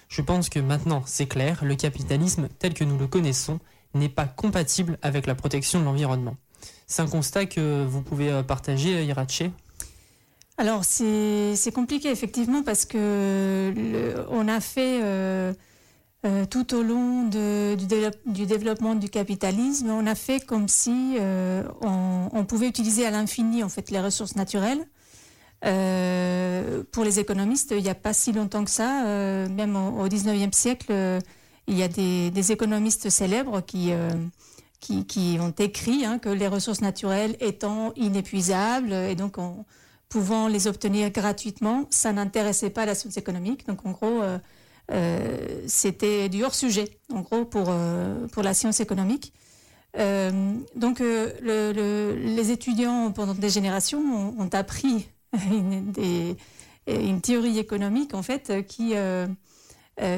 Je 0.08 0.22
pense 0.22 0.50
que 0.50 0.60
maintenant, 0.60 1.04
c'est 1.06 1.26
clair, 1.26 1.66
le 1.66 1.76
capitalisme 1.76 2.48
tel 2.60 2.74
que 2.74 2.84
nous 2.84 2.98
le 2.98 3.08
connaissons 3.08 3.60
n'est 3.94 4.10
pas 4.10 4.28
compatible 4.28 4.98
avec 5.02 5.26
la 5.26 5.36
protection 5.36 5.80
de 5.80 5.86
l'environnement. 5.86 6.38
C'est 6.88 7.02
un 7.02 7.08
constat 7.08 7.48
que 7.48 7.84
vous 7.84 8.02
pouvez 8.02 8.32
euh, 8.32 8.44
partager, 8.44 9.04
Irache? 9.04 9.44
Alors 10.58 10.86
c'est 10.86 11.74
compliqué 11.74 12.10
effectivement 12.10 12.64
parce 12.64 12.86
que 12.86 13.74
on 14.30 14.48
a 14.48 14.62
fait 14.62 15.02
euh, 15.04 15.54
euh, 16.26 16.46
tout 16.46 16.74
au 16.74 16.82
long 16.82 17.24
du, 17.24 18.46
développement 18.46 18.96
du 18.96 19.10
capitalisme, 19.10 19.90
on 19.90 20.08
a 20.08 20.16
fait 20.16 20.46
comme 20.46 20.70
si 20.70 21.18
euh, 21.20 21.64
on, 21.82 22.46
pouvait 22.46 22.70
utiliser 22.70 23.06
à 23.06 23.12
l'infini 23.12 23.64
en 23.64 23.70
fait 23.70 23.92
les 23.92 24.00
ressources 24.00 24.38
naturelles. 24.38 24.88
pour 25.62 27.04
les 27.04 27.20
économistes, 27.20 27.74
il 27.76 27.84
n'y 27.84 27.90
a 27.90 27.96
pas 27.96 28.14
si 28.14 28.32
longtemps 28.32 28.64
que 28.64 28.72
ça, 28.72 29.04
même 29.50 29.76
au, 29.76 30.08
19e 30.08 30.54
siècle, 30.54 30.94
il 31.68 31.78
y 31.78 31.84
a 31.84 31.90
des, 31.90 32.52
économistes 32.54 33.10
célèbres 33.10 33.62
qui 33.62 33.92
qui, 34.80 35.06
qui, 35.06 35.38
ont 35.42 35.54
écrit 35.58 36.06
hein, 36.06 36.20
que 36.20 36.30
les 36.30 36.48
ressources 36.48 36.82
naturelles 36.82 37.36
étant 37.40 37.92
inépuisables 37.96 38.94
et 38.94 39.16
donc 39.16 39.38
on, 39.38 39.66
pouvant 40.16 40.48
les 40.48 40.68
obtenir 40.68 41.12
gratuitement, 41.12 41.88
ça 41.90 42.14
n'intéressait 42.14 42.70
pas 42.70 42.86
la 42.86 42.96
science 42.96 43.18
économique. 43.18 43.68
Donc 43.68 43.86
en 43.86 43.92
gros, 43.92 44.22
euh, 44.22 44.40
euh, 44.94 45.62
c'était 45.68 46.30
du 46.30 46.42
hors 46.46 46.56
sujet, 46.56 46.88
en 47.14 47.20
gros, 47.20 47.44
pour, 47.44 47.66
euh, 47.68 48.26
pour 48.30 48.42
la 48.42 48.54
science 48.54 48.80
économique. 48.80 49.34
donc 50.76 51.00
les 51.02 52.52
étudiants 52.52 53.12
pendant 53.12 53.34
des 53.34 53.50
générations 53.50 54.04
ont, 54.40 54.50
appris 54.54 55.10
une, 55.52 57.22
théorie 57.22 57.60
économique 57.60 58.14
en 58.14 58.24
fait 58.24 58.66
qui 58.68 58.94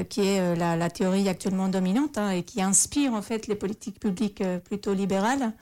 qui 0.10 0.22
est 0.22 0.56
la, 0.56 0.90
théorie 0.92 1.28
actuellement 1.28 1.70
dominante 1.70 2.20
hein, 2.20 2.30
et 2.30 2.44
qui 2.44 2.62
inspire 2.62 3.14
en 3.14 3.24
fait 3.24 3.48
les 3.48 3.56
politiques 3.56 4.00
publiques 4.00 4.44
plutôt 4.64 4.94
libérales, 4.94 5.54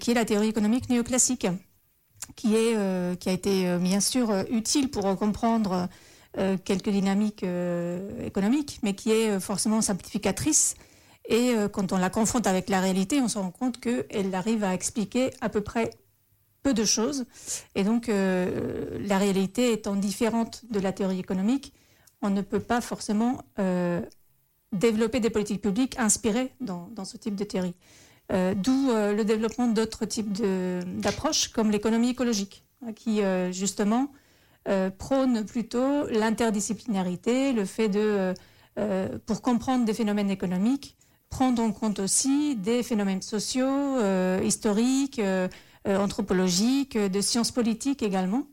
qui 0.00 0.10
est 0.10 0.14
la 0.22 0.24
théorie 0.24 0.48
économique 0.48 0.88
néoclassique 0.88 1.46
qui, 2.36 2.54
est, 2.54 2.76
euh, 2.76 3.14
qui 3.14 3.28
a 3.28 3.32
été 3.32 3.68
euh, 3.68 3.78
bien 3.78 4.00
sûr 4.00 4.30
euh, 4.30 4.44
utile 4.50 4.90
pour 4.90 5.16
comprendre 5.16 5.88
quelques 6.64 6.90
dynamiques 6.90 7.44
économiques, 8.24 8.78
mais 8.84 8.94
qui 8.94 9.10
est 9.10 9.40
forcément 9.40 9.80
simplificatrice. 9.80 10.76
Et 11.28 11.54
quand 11.72 11.92
on 11.92 11.98
la 11.98 12.08
confronte 12.08 12.46
avec 12.46 12.68
la 12.68 12.80
réalité, 12.80 13.20
on 13.20 13.26
se 13.26 13.36
rend 13.36 13.50
compte 13.50 13.80
qu'elle 13.80 14.32
arrive 14.32 14.62
à 14.62 14.72
expliquer 14.72 15.32
à 15.40 15.48
peu 15.48 15.60
près 15.60 15.90
peu 16.62 16.72
de 16.72 16.84
choses. 16.84 17.24
Et 17.74 17.82
donc, 17.82 18.06
la 18.06 19.18
réalité 19.18 19.72
étant 19.72 19.96
différente 19.96 20.62
de 20.70 20.78
la 20.78 20.92
théorie 20.92 21.18
économique, 21.18 21.72
on 22.22 22.30
ne 22.30 22.42
peut 22.42 22.60
pas 22.60 22.80
forcément 22.80 23.42
développer 24.70 25.18
des 25.18 25.30
politiques 25.30 25.62
publiques 25.62 25.98
inspirées 25.98 26.52
dans, 26.60 26.90
dans 26.92 27.04
ce 27.04 27.16
type 27.16 27.34
de 27.34 27.42
théorie. 27.42 27.74
Euh, 28.32 28.54
D'où 28.54 28.90
euh, 28.90 29.12
le 29.12 29.24
développement 29.24 29.66
d'autres 29.66 30.04
types 30.04 30.32
d'approches, 31.00 31.48
comme 31.48 31.70
l'économie 31.70 32.10
écologique, 32.10 32.64
hein, 32.86 32.92
qui 32.92 33.22
euh, 33.22 33.50
justement 33.52 34.08
prône 34.98 35.46
plutôt 35.46 36.06
l'interdisciplinarité, 36.08 37.52
le 37.52 37.64
fait 37.64 37.88
de, 37.88 38.34
pour 39.24 39.40
comprendre 39.40 39.86
des 39.86 39.94
phénomènes 39.94 40.30
économiques, 40.30 40.96
prendre 41.30 41.62
en 41.62 41.72
compte 41.72 41.98
aussi 41.98 42.56
des 42.56 42.82
phénomènes 42.82 43.22
sociaux, 43.22 43.98
historiques, 44.44 45.20
anthropologiques, 45.86 46.96
de 46.98 47.20
sciences 47.22 47.50
politiques 47.50 48.02
également, 48.02 48.44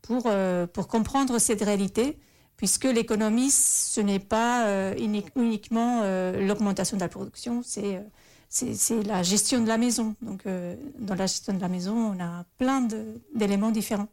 pour, 0.00 0.32
pour 0.72 0.88
comprendre 0.88 1.38
cette 1.38 1.62
réalité, 1.62 2.18
puisque 2.56 2.84
l'économie, 2.86 3.50
ce 3.50 4.00
n'est 4.00 4.18
pas 4.18 4.94
uni- 4.96 5.26
uniquement 5.36 6.02
l'augmentation 6.32 6.96
de 6.96 7.02
la 7.02 7.08
production, 7.08 7.60
c'est 7.62 8.02
c'est 8.50 9.02
la 9.04 9.22
gestion 9.22 9.62
de 9.62 9.68
la 9.68 9.78
maison. 9.78 10.16
Donc, 10.20 10.42
euh, 10.46 10.74
dans 10.98 11.14
la 11.14 11.26
gestion 11.26 11.54
de 11.54 11.60
la 11.60 11.68
maison, 11.68 11.94
on 11.94 12.20
a 12.20 12.44
plein 12.58 12.86
d'éléments 13.34 13.70
différents. 13.70 14.08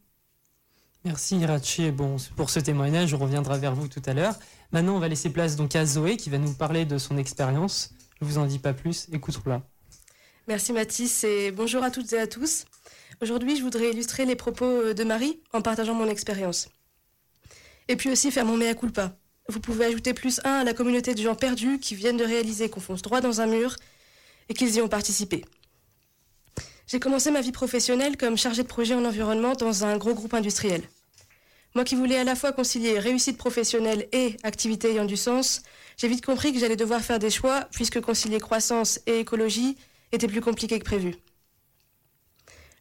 Merci 1.03 1.37
Irachi 1.37 1.91
bon, 1.91 2.17
pour 2.35 2.49
ce 2.49 2.59
témoignage. 2.59 3.13
On 3.13 3.17
reviendra 3.17 3.57
vers 3.57 3.73
vous 3.73 3.87
tout 3.87 4.01
à 4.05 4.13
l'heure. 4.13 4.35
Maintenant, 4.71 4.95
on 4.95 4.99
va 4.99 5.07
laisser 5.07 5.31
place 5.31 5.55
donc 5.55 5.75
à 5.75 5.85
Zoé 5.85 6.17
qui 6.17 6.29
va 6.29 6.37
nous 6.37 6.53
parler 6.53 6.85
de 6.85 6.97
son 6.97 7.17
expérience. 7.17 7.91
Je 8.21 8.25
vous 8.25 8.37
en 8.37 8.45
dis 8.45 8.59
pas 8.59 8.73
plus. 8.73 9.07
Écoutons-la. 9.11 9.61
Merci 10.47 10.71
Mathis 10.71 11.23
et 11.23 11.51
bonjour 11.51 11.83
à 11.83 11.91
toutes 11.91 12.13
et 12.13 12.19
à 12.19 12.27
tous. 12.27 12.65
Aujourd'hui, 13.21 13.57
je 13.57 13.63
voudrais 13.63 13.89
illustrer 13.89 14.25
les 14.25 14.35
propos 14.35 14.65
euh, 14.65 14.93
de 14.93 15.03
Marie 15.03 15.41
en 15.51 15.61
partageant 15.61 15.95
mon 15.95 16.07
expérience. 16.07 16.69
Et 17.87 17.95
puis 17.95 18.11
aussi 18.11 18.31
faire 18.31 18.45
mon 18.45 18.57
mea 18.57 18.75
culpa. 18.75 19.17
Vous 19.49 19.59
pouvez 19.59 19.85
ajouter 19.85 20.13
plus 20.13 20.41
un 20.43 20.59
à 20.59 20.63
la 20.63 20.73
communauté 20.73 21.15
de 21.15 21.21
gens 21.21 21.35
perdus 21.35 21.79
qui 21.79 21.95
viennent 21.95 22.17
de 22.17 22.25
réaliser 22.25 22.69
qu'on 22.69 22.81
fonce 22.81 23.01
droit 23.01 23.21
dans 23.21 23.41
un 23.41 23.47
mur 23.47 23.75
et 24.49 24.53
qu'ils 24.53 24.75
y 24.75 24.81
ont 24.81 24.87
participé. 24.87 25.43
J'ai 26.87 26.99
commencé 26.99 27.31
ma 27.31 27.41
vie 27.41 27.51
professionnelle 27.51 28.15
comme 28.15 28.37
chargée 28.37 28.63
de 28.63 28.67
projet 28.67 28.93
en 28.93 29.03
environnement 29.03 29.53
dans 29.53 29.83
un 29.83 29.97
gros 29.97 30.13
groupe 30.13 30.33
industriel. 30.33 30.81
Moi 31.75 31.83
qui 31.83 31.95
voulais 31.95 32.17
à 32.17 32.23
la 32.23 32.35
fois 32.35 32.53
concilier 32.53 32.97
réussite 32.97 33.37
professionnelle 33.37 34.07
et 34.11 34.37
activité 34.43 34.91
ayant 34.91 35.05
du 35.05 35.17
sens, 35.17 35.61
j'ai 35.97 36.07
vite 36.07 36.25
compris 36.25 36.53
que 36.53 36.59
j'allais 36.59 36.77
devoir 36.77 37.01
faire 37.01 37.19
des 37.19 37.29
choix 37.29 37.67
puisque 37.71 37.99
concilier 37.99 38.39
croissance 38.39 38.99
et 39.05 39.19
écologie 39.19 39.77
était 40.11 40.27
plus 40.27 40.41
compliqué 40.41 40.79
que 40.79 40.85
prévu. 40.85 41.15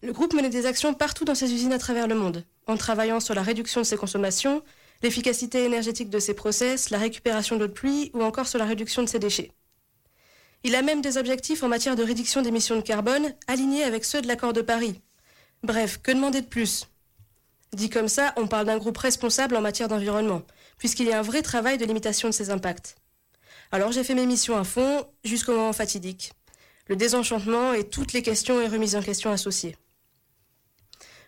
Le 0.03 0.13
groupe 0.13 0.35
menait 0.35 0.51
des 0.51 0.67
actions 0.67 0.95
partout 0.95 1.25
dans 1.25 1.35
ses 1.35 1.53
usines 1.53 1.73
à 1.73 1.79
travers 1.79 2.07
le 2.07 2.15
monde, 2.15 2.45
en 2.67 2.77
travaillant 2.77 3.19
sur 3.19 3.35
la 3.35 3.43
réduction 3.43 3.81
de 3.81 3.87
ses 3.87 3.97
consommations, 3.97 4.63
l'efficacité 5.03 5.65
énergétique 5.65 6.11
de 6.11 6.19
ses 6.19 6.35
process, 6.35 6.91
la 6.91 6.99
récupération 6.99 7.57
d'eau 7.57 7.67
de 7.67 7.73
pluie 7.73 8.11
ou 8.15 8.23
encore 8.23 8.47
sur 8.47 8.59
la 8.59 8.67
réduction 8.67 9.03
de 9.03 9.09
ses 9.09 9.19
déchets. 9.19 9.51
Il 10.65 10.75
a 10.75 10.83
même 10.83 11.01
des 11.01 11.17
objectifs 11.17 11.63
en 11.63 11.69
matière 11.69 11.97
de 11.97 12.03
réduction 12.03 12.43
d'émissions 12.43 12.77
de 12.77 12.81
carbone 12.81 13.35
alignés 13.47 13.85
avec 13.85 14.05
ceux 14.05 14.23
de 14.23 14.27
l'accord 14.27 14.53
de 14.53 14.63
Paris. 14.63 15.01
Bref, 15.63 16.01
que 16.03 16.13
demander 16.13 16.41
de 16.41 16.47
plus? 16.47 16.89
Dit 17.73 17.91
comme 17.91 18.09
ça, 18.09 18.33
on 18.37 18.47
parle 18.47 18.67
d'un 18.67 18.79
groupe 18.79 18.99
responsable 18.99 19.57
en 19.57 19.61
matière 19.61 19.89
d'environnement, 19.89 20.43
puisqu'il 20.79 21.07
y 21.07 21.13
a 21.13 21.19
un 21.19 21.23
vrai 21.23 21.43
travail 21.43 21.79
de 21.79 21.85
limitation 21.85 22.29
de 22.29 22.35
ses 22.35 22.51
impacts. 22.51 22.97
Alors 23.73 23.93
j'ai 23.93 24.05
fait 24.05 24.15
mes 24.15 24.27
missions 24.27 24.57
à 24.57 24.65
fond 24.65 25.07
jusqu'au 25.25 25.53
moment 25.53 25.73
fatidique 25.73 26.33
le 26.89 26.97
désenchantement 26.97 27.73
et 27.73 27.89
toutes 27.89 28.13
les 28.13 28.23
questions 28.23 28.61
et 28.61 28.69
remises 28.69 28.97
en 28.97 29.03
question 29.03 29.31
associées. 29.31 29.77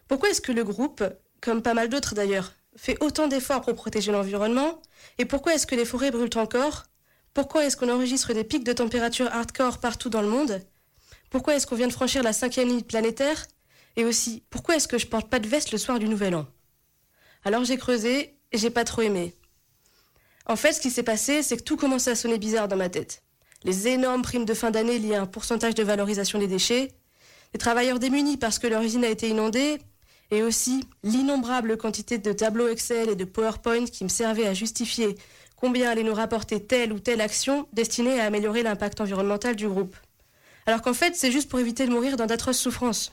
Pourquoi 0.06 0.30
est-ce 0.30 0.40
que 0.40 0.52
le 0.52 0.64
groupe, 0.64 1.02
comme 1.40 1.62
pas 1.62 1.74
mal 1.74 1.88
d'autres 1.88 2.14
d'ailleurs, 2.14 2.54
fait 2.76 2.96
autant 3.02 3.26
d'efforts 3.26 3.62
pour 3.62 3.74
protéger 3.74 4.12
l'environnement? 4.12 4.80
Et 5.18 5.24
pourquoi 5.24 5.54
est-ce 5.54 5.66
que 5.66 5.74
les 5.74 5.84
forêts 5.84 6.10
brûlent 6.10 6.30
encore? 6.36 6.84
Pourquoi 7.34 7.64
est-ce 7.64 7.76
qu'on 7.76 7.88
enregistre 7.88 8.32
des 8.32 8.44
pics 8.44 8.64
de 8.64 8.72
température 8.72 9.26
hardcore 9.26 9.78
partout 9.78 10.10
dans 10.10 10.22
le 10.22 10.28
monde? 10.28 10.60
Pourquoi 11.30 11.54
est-ce 11.54 11.66
qu'on 11.66 11.76
vient 11.76 11.86
de 11.86 11.92
franchir 11.92 12.22
la 12.22 12.32
cinquième 12.32 12.68
limite 12.68 12.86
planétaire? 12.86 13.46
Et 13.96 14.04
aussi, 14.04 14.42
pourquoi 14.50 14.76
est-ce 14.76 14.88
que 14.88 14.98
je 14.98 15.06
porte 15.06 15.28
pas 15.28 15.38
de 15.38 15.48
veste 15.48 15.72
le 15.72 15.78
soir 15.78 15.98
du 15.98 16.08
Nouvel 16.08 16.34
An? 16.34 16.46
Alors 17.44 17.64
j'ai 17.64 17.76
creusé 17.76 18.36
et 18.52 18.58
j'ai 18.58 18.70
pas 18.70 18.84
trop 18.84 19.02
aimé. 19.02 19.34
En 20.46 20.56
fait, 20.56 20.72
ce 20.72 20.80
qui 20.80 20.90
s'est 20.90 21.02
passé, 21.02 21.42
c'est 21.42 21.56
que 21.56 21.62
tout 21.62 21.76
commençait 21.76 22.12
à 22.12 22.14
sonner 22.14 22.38
bizarre 22.38 22.68
dans 22.68 22.76
ma 22.76 22.88
tête. 22.88 23.22
Les 23.64 23.88
énormes 23.88 24.22
primes 24.22 24.44
de 24.44 24.54
fin 24.54 24.70
d'année 24.70 24.98
liées 24.98 25.16
à 25.16 25.22
un 25.22 25.26
pourcentage 25.26 25.74
de 25.74 25.82
valorisation 25.82 26.38
des 26.38 26.46
déchets, 26.46 26.94
les 27.52 27.58
travailleurs 27.58 27.98
démunis 27.98 28.36
parce 28.36 28.58
que 28.58 28.66
leur 28.66 28.82
usine 28.82 29.04
a 29.04 29.08
été 29.08 29.28
inondée, 29.28 29.78
et 30.30 30.42
aussi 30.42 30.84
l'innombrable 31.02 31.76
quantité 31.76 32.18
de 32.18 32.32
tableaux 32.32 32.68
Excel 32.68 33.08
et 33.08 33.16
de 33.16 33.24
PowerPoint 33.24 33.86
qui 33.86 34.04
me 34.04 34.08
servaient 34.08 34.46
à 34.46 34.54
justifier 34.54 35.16
combien 35.60 35.90
allait 35.90 36.02
nous 36.02 36.14
rapporter 36.14 36.64
telle 36.64 36.92
ou 36.92 36.98
telle 36.98 37.20
action 37.20 37.68
destinée 37.72 38.20
à 38.20 38.24
améliorer 38.24 38.62
l'impact 38.62 39.00
environnemental 39.00 39.56
du 39.56 39.68
groupe. 39.68 39.96
Alors 40.66 40.82
qu'en 40.82 40.94
fait, 40.94 41.16
c'est 41.16 41.32
juste 41.32 41.48
pour 41.48 41.60
éviter 41.60 41.86
de 41.86 41.92
mourir 41.92 42.16
dans 42.16 42.26
d'atroces 42.26 42.58
souffrances. 42.58 43.12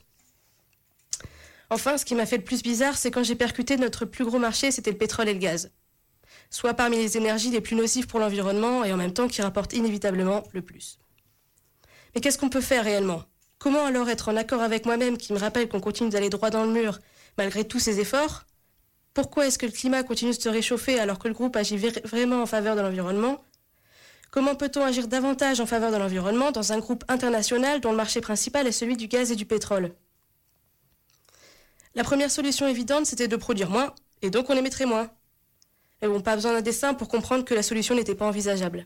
Enfin, 1.69 1.97
ce 1.97 2.05
qui 2.05 2.15
m'a 2.15 2.25
fait 2.25 2.37
le 2.37 2.43
plus 2.43 2.61
bizarre, 2.61 2.97
c'est 2.97 3.11
quand 3.11 3.23
j'ai 3.23 3.35
percuté 3.35 3.77
notre 3.77 4.05
plus 4.05 4.25
gros 4.25 4.39
marché, 4.39 4.71
c'était 4.71 4.91
le 4.91 4.97
pétrole 4.97 5.29
et 5.29 5.33
le 5.33 5.39
gaz 5.39 5.71
soit 6.49 6.73
parmi 6.73 6.97
les 6.97 7.17
énergies 7.17 7.51
les 7.51 7.61
plus 7.61 7.75
nocives 7.75 8.07
pour 8.07 8.19
l'environnement 8.19 8.83
et 8.83 8.93
en 8.93 8.97
même 8.97 9.13
temps 9.13 9.27
qui 9.27 9.41
rapportent 9.41 9.73
inévitablement 9.73 10.43
le 10.53 10.61
plus. 10.61 10.99
Mais 12.13 12.21
qu'est-ce 12.21 12.37
qu'on 12.37 12.49
peut 12.49 12.61
faire 12.61 12.83
réellement? 12.83 13.23
Comment 13.57 13.85
alors 13.85 14.09
être 14.09 14.29
en 14.29 14.37
accord 14.37 14.61
avec 14.61 14.85
moi-même 14.85 15.17
qui 15.17 15.33
me 15.33 15.37
rappelle 15.37 15.67
qu'on 15.67 15.81
continue 15.81 16.09
d'aller 16.09 16.29
droit 16.29 16.49
dans 16.49 16.65
le 16.65 16.71
mur 16.71 16.99
malgré 17.37 17.65
tous 17.65 17.79
ces 17.79 17.99
efforts? 17.99 18.45
Pourquoi 19.15 19.47
est-ce 19.47 19.57
que 19.57 19.65
le 19.65 19.71
climat 19.71 20.03
continue 20.03 20.31
de 20.31 20.41
se 20.41 20.49
réchauffer 20.49 20.99
alors 20.99 21.19
que 21.19 21.29
le 21.29 21.33
groupe 21.33 21.55
agit 21.55 21.77
vraiment 22.03 22.41
en 22.41 22.45
faveur 22.45 22.75
de 22.75 22.81
l'environnement? 22.81 23.41
Comment 24.29 24.55
peut-on 24.55 24.83
agir 24.83 25.07
davantage 25.07 25.61
en 25.61 25.65
faveur 25.65 25.89
de 25.93 25.95
l'environnement 25.95 26.51
dans 26.51 26.73
un 26.73 26.79
groupe 26.79 27.05
international 27.07 27.79
dont 27.79 27.91
le 27.91 27.95
marché 27.95 28.19
principal 28.19 28.67
est 28.67 28.73
celui 28.73 28.97
du 28.97 29.07
gaz 29.07 29.31
et 29.31 29.37
du 29.37 29.45
pétrole? 29.45 29.93
La 31.95 32.03
première 32.03 32.29
solution 32.29 32.67
évidente, 32.67 33.05
c'était 33.05 33.29
de 33.29 33.37
produire 33.37 33.69
moins, 33.69 33.95
et 34.21 34.29
donc 34.29 34.49
on 34.49 34.57
émettrait 34.57 34.85
moins. 34.85 35.09
Mais 36.01 36.09
bon, 36.09 36.19
pas 36.19 36.35
besoin 36.35 36.51
d'un 36.51 36.61
dessin 36.61 36.93
pour 36.93 37.07
comprendre 37.07 37.45
que 37.45 37.53
la 37.53 37.63
solution 37.63 37.95
n'était 37.95 38.15
pas 38.15 38.27
envisageable. 38.27 38.85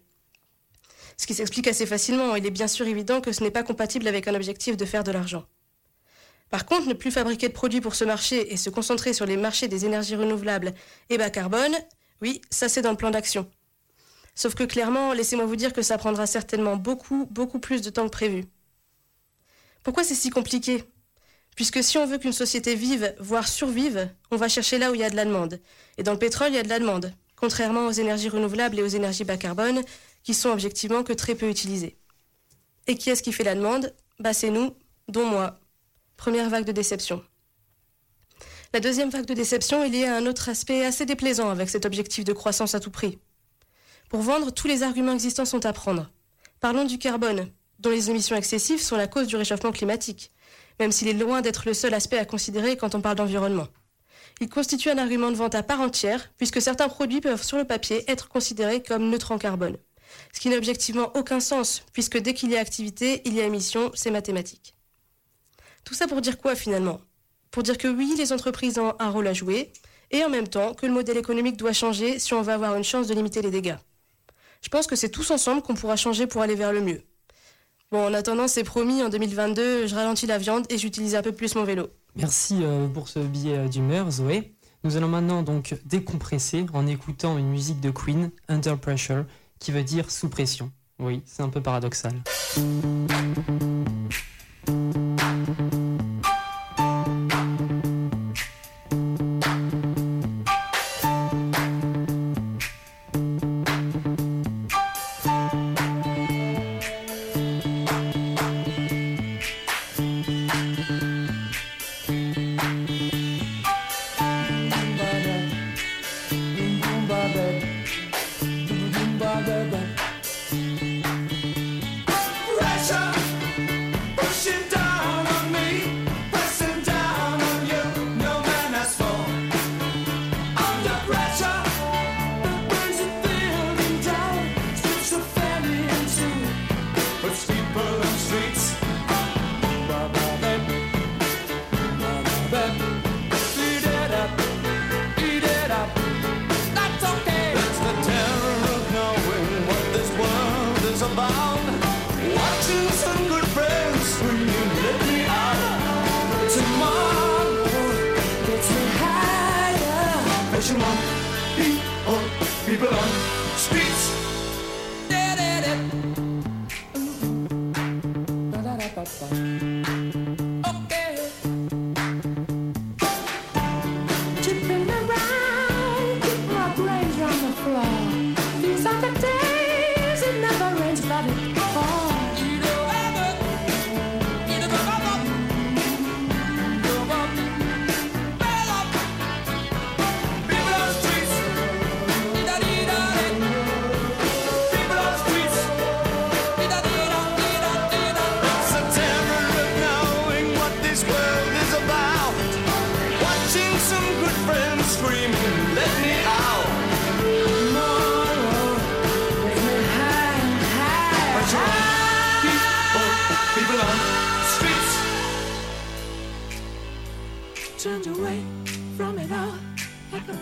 Ce 1.18 1.26
qui 1.26 1.34
s'explique 1.34 1.68
assez 1.68 1.88
facilement, 1.88 2.36
il 2.36 2.46
est 2.46 2.52
bien 2.52 2.68
sûr 2.68 2.86
évident 2.86 3.20
que 3.20 3.32
ce 3.32 3.44
n'est 3.44 3.50
pas 3.50 3.64
compatible 3.64 4.08
avec 4.08 4.28
un 4.28 4.36
objectif 4.36 4.78
de 4.78 4.86
faire 4.86 5.04
de 5.04 5.12
l'argent. 5.12 5.46
Par 6.50 6.66
contre, 6.66 6.88
ne 6.88 6.94
plus 6.94 7.12
fabriquer 7.12 7.48
de 7.48 7.54
produits 7.54 7.82
pour 7.82 7.96
ce 7.96 8.04
marché 8.06 8.52
et 8.52 8.58
se 8.58 8.70
concentrer 8.70 9.14
sur 9.14 9.26
les 9.26 9.38
marchés 9.38 9.68
des 9.68 9.86
énergies 9.86 10.16
renouvelables 10.16 10.74
et 11.10 11.18
bas 11.18 11.30
carbone, 11.30 11.76
oui, 12.22 12.42
ça 12.50 12.68
c'est 12.70 12.82
dans 12.82 12.92
le 12.92 12.98
plan 12.98 13.12
d'action. 13.12 13.50
Sauf 14.36 14.56
que 14.56 14.64
clairement, 14.64 15.14
laissez-moi 15.14 15.46
vous 15.46 15.56
dire 15.56 15.74
que 15.74 15.82
ça 15.82 15.98
prendra 15.98 16.26
certainement 16.26 16.76
beaucoup, 16.76 17.28
beaucoup 17.30 17.60
plus 17.60 17.82
de 17.82 17.90
temps 17.90 18.06
que 18.06 18.12
prévu. 18.12 18.46
Pourquoi 19.84 20.04
c'est 20.04 20.16
si 20.16 20.30
compliqué? 20.30 20.84
Puisque 21.56 21.84
si 21.84 21.98
on 21.98 22.06
veut 22.06 22.18
qu'une 22.18 22.34
société 22.34 22.74
vive, 22.74 23.14
voire 23.20 23.48
survive, 23.48 24.10
on 24.32 24.38
va 24.38 24.48
chercher 24.48 24.78
là 24.78 24.92
où 24.92 24.96
il 24.96 25.02
y 25.02 25.04
a 25.04 25.10
de 25.10 25.16
la 25.16 25.26
demande. 25.26 25.60
Et 25.98 26.04
dans 26.04 26.14
le 26.14 26.20
pétrole, 26.20 26.50
il 26.50 26.56
y 26.56 26.60
a 26.60 26.64
de 26.64 26.70
la 26.70 26.80
demande, 26.80 27.14
contrairement 27.36 27.86
aux 27.86 27.92
énergies 27.92 28.30
renouvelables 28.30 28.80
et 28.80 28.84
aux 28.84 28.88
énergies 28.88 29.26
bas 29.26 29.38
carbone, 29.38 29.84
qui 30.24 30.34
sont 30.34 30.50
objectivement 30.50 31.04
que 31.04 31.14
très 31.14 31.36
peu 31.36 31.50
utilisées. 31.50 31.98
Et 32.88 32.96
qui 32.96 33.10
est-ce 33.10 33.24
qui 33.24 33.34
fait 33.34 33.44
la 33.44 33.56
demande? 33.56 33.94
Bah 34.20 34.34
c'est 34.34 34.50
nous, 34.52 34.74
dont 35.10 35.26
moi. 35.26 35.60
Première 36.20 36.50
vague 36.50 36.66
de 36.66 36.72
déception. 36.72 37.24
La 38.74 38.80
deuxième 38.80 39.10
vague 39.10 39.26
de 39.26 39.34
déception 39.34 39.84
est 39.84 39.90
liée 39.90 40.06
à 40.06 40.18
un 40.18 40.28
autre 40.28 40.50
aspect 40.50 40.86
assez 40.86 41.06
déplaisant 41.06 41.50
avec 41.50 41.70
cet 41.70 41.86
objectif 41.86 42.24
de 42.24 42.34
croissance 42.34 42.76
à 42.76 42.80
tout 42.80 42.92
prix. 42.92 43.18
Pour 44.10 44.22
vendre, 44.22 44.52
tous 44.52 44.68
les 44.68 44.84
arguments 44.84 45.14
existants 45.14 45.46
sont 45.46 45.66
à 45.66 45.74
prendre. 45.74 46.12
Parlons 46.60 46.86
du 46.86 46.98
carbone, 46.98 47.50
dont 47.80 47.90
les 47.90 48.10
émissions 48.10 48.36
excessives 48.36 48.82
sont 48.82 48.98
la 48.98 49.08
cause 49.08 49.28
du 49.28 49.38
réchauffement 49.38 49.72
climatique 49.72 50.32
même 50.80 50.92
s'il 50.92 51.10
est 51.10 51.14
loin 51.14 51.42
d'être 51.42 51.64
le 51.66 51.74
seul 51.74 51.94
aspect 51.94 52.18
à 52.18 52.26
considérer 52.26 52.78
quand 52.78 52.96
on 52.96 53.02
parle 53.02 53.18
d'environnement. 53.18 53.68
Il 54.42 54.50
constitue 54.50 54.90
un 54.90 54.98
argument 54.98 55.32
de 55.32 55.36
vente 55.36 55.56
à 55.56 55.64
part 55.64 55.82
entière, 55.82 56.32
puisque 56.38 56.62
certains 56.62 56.88
produits 56.88 57.20
peuvent 57.20 57.44
sur 57.44 57.58
le 57.58 57.66
papier 57.66 58.10
être 58.10 58.30
considérés 58.30 58.82
comme 58.82 59.10
neutres 59.10 59.34
en 59.34 59.38
carbone. 59.38 59.78
Ce 60.34 60.40
qui 60.40 60.50
n'a 60.50 60.56
objectivement 60.56 61.12
aucun 61.16 61.42
sens, 61.42 61.84
puisque 61.92 62.18
dès 62.18 62.34
qu'il 62.34 62.50
y 62.50 62.58
a 62.58 62.62
activité, 62.62 63.22
il 63.26 63.34
y 63.34 63.42
a 63.42 63.46
émission, 63.46 63.92
c'est 63.94 64.12
mathématique. 64.12 64.76
Tout 65.90 65.96
ça 65.96 66.08
pour 66.08 66.22
dire 66.22 66.38
quoi 66.38 66.54
finalement? 66.54 67.02
Pour 67.50 67.64
dire 67.64 67.76
que 67.76 67.88
oui, 67.88 68.14
les 68.16 68.32
entreprises 68.32 68.78
ont 68.78 68.94
un 69.00 69.10
rôle 69.10 69.26
à 69.26 69.34
jouer, 69.34 69.74
et 70.12 70.24
en 70.24 70.30
même 70.30 70.48
temps 70.48 70.76
que 70.76 70.86
le 70.86 70.92
modèle 70.92 71.18
économique 71.18 71.58
doit 71.58 71.74
changer 71.74 72.20
si 72.20 72.36
on 72.36 72.44
veut 72.44 72.54
avoir 72.54 72.76
une 72.76 72.84
chance 72.84 73.08
de 73.08 73.16
limiter 73.16 73.42
les 73.42 73.50
dégâts. 73.50 73.78
Je 74.62 74.70
pense 74.70 74.86
que 74.86 74.96
c'est 74.96 75.10
tous 75.10 75.32
ensemble 75.32 75.64
qu'on 75.64 75.74
pourra 75.74 75.96
changer 75.96 76.28
pour 76.28 76.44
aller 76.44 76.54
vers 76.54 76.74
le 76.74 76.82
mieux. 76.82 77.02
Bon, 77.92 78.06
en 78.06 78.14
attendant, 78.14 78.48
c'est 78.48 78.64
promis, 78.64 79.02
en 79.02 79.10
2022, 79.10 79.88
je 79.88 79.96
ralentis 79.96 80.28
la 80.28 80.38
viande 80.38 80.68
et 80.70 80.78
j'utilise 80.78 81.16
un 81.16 81.24
peu 81.24 81.32
plus 81.32 81.56
mon 81.56 81.64
vélo. 81.64 81.88
Merci 82.16 82.60
euh, 82.62 82.88
pour 82.88 83.10
ce 83.10 83.18
billet 83.18 83.68
d'humeur, 83.68 84.12
Zoé. 84.12 84.54
Nous 84.84 84.96
allons 84.96 85.08
maintenant 85.08 85.42
donc 85.42 85.76
décompresser 85.86 86.68
en 86.72 86.86
écoutant 86.86 87.40
une 87.40 87.50
musique 87.50 87.80
de 87.80 87.90
Queen, 87.90 88.30
Under 88.48 88.78
Pressure, 88.78 89.26
qui 89.58 89.72
veut 89.72 89.84
dire 89.84 90.12
sous 90.12 90.30
pression. 90.30 90.72
Oui, 91.00 91.24
c'est 91.26 91.42
un 91.42 91.50
peu 91.50 91.64
paradoxal. 91.64 92.14
Thank 94.66 94.98
you. 95.74 96.19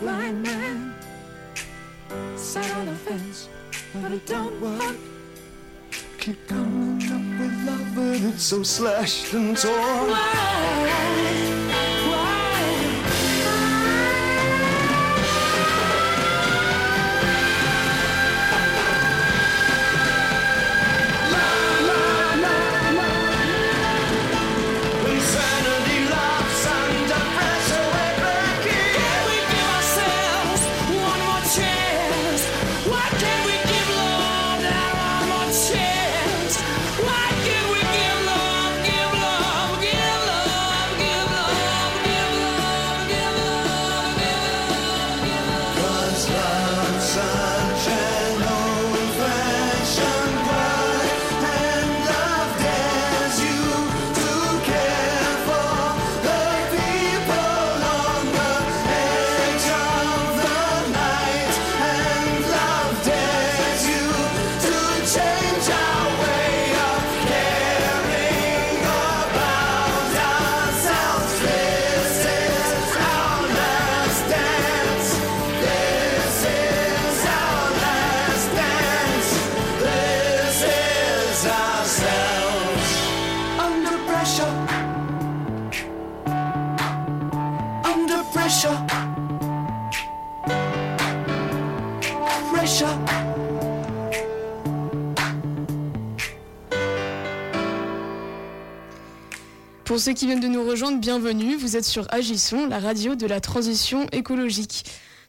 Blind 0.00 0.42
man. 0.42 0.94
Sat 2.36 2.70
on 2.76 2.86
the 2.86 2.94
fence, 2.94 3.48
but 3.94 4.12
it 4.12 4.26
don't 4.26 4.60
work. 4.60 4.96
Keep 6.18 6.46
coming 6.46 7.02
up 7.12 7.40
with 7.40 7.66
love, 7.66 7.94
but 7.94 8.34
it's 8.34 8.42
so 8.42 8.62
slashed 8.62 9.32
and 9.34 9.56
torn. 9.56 10.10
Insanity 10.10 11.47
Pour 99.88 99.98
ceux 99.98 100.12
qui 100.12 100.26
viennent 100.26 100.38
de 100.38 100.48
nous 100.48 100.68
rejoindre, 100.68 100.98
bienvenue. 100.98 101.56
Vous 101.56 101.74
êtes 101.74 101.86
sur 101.86 102.06
Agissons, 102.12 102.66
la 102.66 102.78
radio 102.78 103.14
de 103.14 103.26
la 103.26 103.40
transition 103.40 104.06
écologique. 104.12 104.84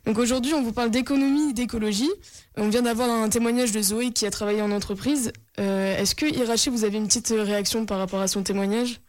Donc 0.05 0.17
aujourd'hui, 0.17 0.53
on 0.53 0.61
vous 0.61 0.73
parle 0.73 0.91
d'économie 0.91 1.51
et 1.51 1.53
d'écologie. 1.53 2.09
On 2.57 2.67
vient 2.67 2.81
d'avoir 2.81 3.09
un 3.09 3.29
témoignage 3.29 3.71
de 3.71 3.81
Zoé 3.81 4.11
qui 4.11 4.25
a 4.25 4.31
travaillé 4.31 4.61
en 4.61 4.71
entreprise. 4.71 5.31
Euh, 5.61 5.97
Est-ce 5.97 6.13
que 6.13 6.25
Iraché, 6.25 6.71
vous 6.71 6.83
avez 6.83 6.97
une 6.97 7.07
petite 7.07 7.29
réaction 7.29 7.85
par 7.85 7.99
rapport 7.99 8.19
à 8.19 8.27
son 8.27 8.43
témoignage? 8.43 8.99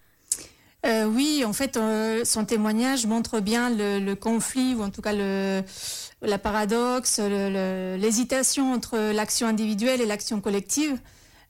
Euh, 0.87 1.07
oui, 1.07 1.43
en 1.45 1.53
fait, 1.53 1.77
euh, 1.77 2.25
son 2.25 2.45
témoignage 2.45 3.07
montre 3.07 3.41
bien 3.41 3.71
le, 3.71 4.15
conflit, 4.15 4.77
ou 4.77 4.85
en 4.85 4.91
tout 4.91 5.03
cas 5.03 5.13
la 5.13 6.39
paradoxe, 6.39 7.19
l'hésitation 7.19 8.73
entre 8.73 8.97
l'action 9.13 9.49
individuelle 9.49 10.01
et 10.01 10.07
l'action 10.07 10.41
collective. 10.41 10.97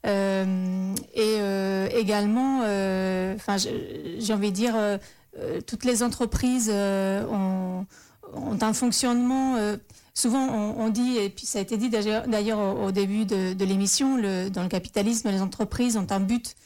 Euh, 0.07 0.95
et 1.15 1.37
euh, 1.41 1.89
également, 1.93 2.63
euh, 2.65 3.35
enfin, 3.35 3.57
j'ai 3.59 4.33
envie 4.33 4.51
de 4.51 4.57
dire, 4.57 4.75
toutes 5.67 5.85
les 5.85 6.03
entreprises 6.03 6.71
ont, 6.71 7.87
un 8.35 8.73
fonctionnement. 8.73 9.57
souvent, 10.15 10.47
on, 10.49 10.89
dit, 10.89 11.19
et 11.19 11.31
puis 11.31 11.47
ça 11.47 11.59
a 11.59 11.63
été 11.63 11.77
dit 11.77 11.91
d'ailleurs 11.91 12.81
au, 12.81 12.91
début 12.93 13.25
de, 13.27 13.65
l'émission, 13.65 14.17
dans 14.17 14.63
le 14.63 14.69
capitalisme, 14.69 15.31
les 15.31 15.43
entreprises 15.43 15.97
ont 15.97 16.07
un 16.11 16.21
but 16.21 16.57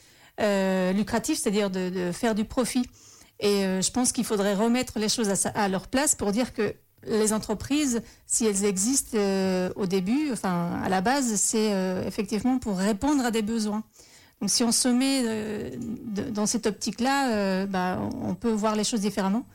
lucratif, 0.95 1.39
c'est-à-dire 1.39 1.69
de, 1.69 2.11
faire 2.11 2.35
du 2.35 2.45
profit. 2.45 2.87
Et 3.41 3.63
je 3.81 3.91
pense 3.91 4.11
qu'il 4.11 4.23
faudrait 4.23 4.53
remettre 4.53 4.97
les 4.97 5.09
choses 5.09 5.31
à 5.53 5.67
leur 5.67 5.87
place 5.87 6.15
pour 6.15 6.31
dire 6.31 6.53
que 6.53 6.73
les 7.07 7.33
entreprises, 7.33 8.01
si 8.25 8.45
elles 8.45 8.65
existent 8.65 9.17
euh, 9.17 9.69
au 9.75 9.85
début, 9.85 10.31
enfin 10.31 10.79
à 10.83 10.89
la 10.89 11.01
base, 11.01 11.35
c'est 11.35 11.73
euh, 11.73 12.05
effectivement 12.05 12.59
pour 12.59 12.77
répondre 12.77 13.23
à 13.25 13.31
des 13.31 13.41
besoins. 13.41 13.83
Donc 14.41 14.49
si 14.49 14.63
on 14.63 14.71
se 14.71 14.87
met 14.87 15.21
euh, 15.25 15.69
dans 16.31 16.45
cette 16.45 16.67
optique-là, 16.67 17.65
bah, 17.67 17.99
on 18.21 18.35
peut 18.35 18.51
voir 18.51 18.75
les 18.75 18.83
choses 18.83 19.01
différemment. 19.01 19.45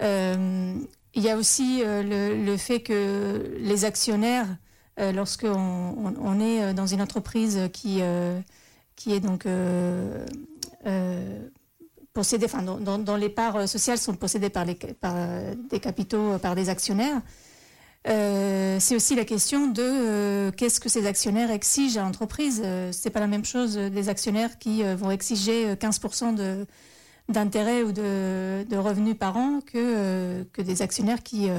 Il 0.00 1.22
y 1.24 1.30
a 1.30 1.36
aussi 1.36 1.82
le, 1.84 2.56
fait 2.56 2.80
que 2.80 3.56
les 3.58 3.84
actionnaires, 3.84 4.46
lorsqu'on 4.98 5.48
on, 5.48 6.14
on 6.20 6.40
est 6.40 6.74
dans 6.74 6.86
une 6.86 7.02
entreprise 7.02 7.68
qui, 7.72 8.00
qui 8.96 9.12
est 9.12 9.20
donc 9.20 9.46
enfin, 12.20 12.62
dont, 12.62 13.16
les 13.16 13.28
parts 13.28 13.56
euh, 13.56 13.66
sociales 13.66 13.98
sont 13.98 14.14
possédées 14.14 14.50
par, 14.50 14.66
euh, 14.66 15.54
des 15.70 15.80
capitaux, 15.80 16.32
euh, 16.32 16.38
par 16.38 16.54
des 16.54 16.68
actionnaires, 16.68 17.20
c'est 18.04 18.94
aussi 18.94 19.14
la 19.14 19.24
question 19.24 19.66
de 19.68 20.50
qu'est-ce 20.56 20.80
que 20.80 20.88
ces 20.88 21.06
actionnaires 21.06 21.50
exigent 21.50 21.98
à 22.00 22.04
l'entreprise. 22.04 22.62
Euh, 22.64 22.90
c'est 22.92 23.10
pas 23.10 23.20
la 23.20 23.26
même 23.26 23.44
chose 23.44 23.76
des 23.76 24.08
actionnaires 24.08 24.58
qui 24.58 24.82
vont 24.82 25.10
exiger 25.10 25.70
euh, 25.70 25.74
15% 25.74 26.34
de 26.34 26.66
d'intérêt 27.28 27.82
ou 27.82 27.92
de, 27.92 28.64
revenus 28.74 29.14
par 29.14 29.36
an 29.36 29.60
que, 29.60 30.46
des 30.56 30.80
actionnaires 30.80 31.22
qui, 31.22 31.50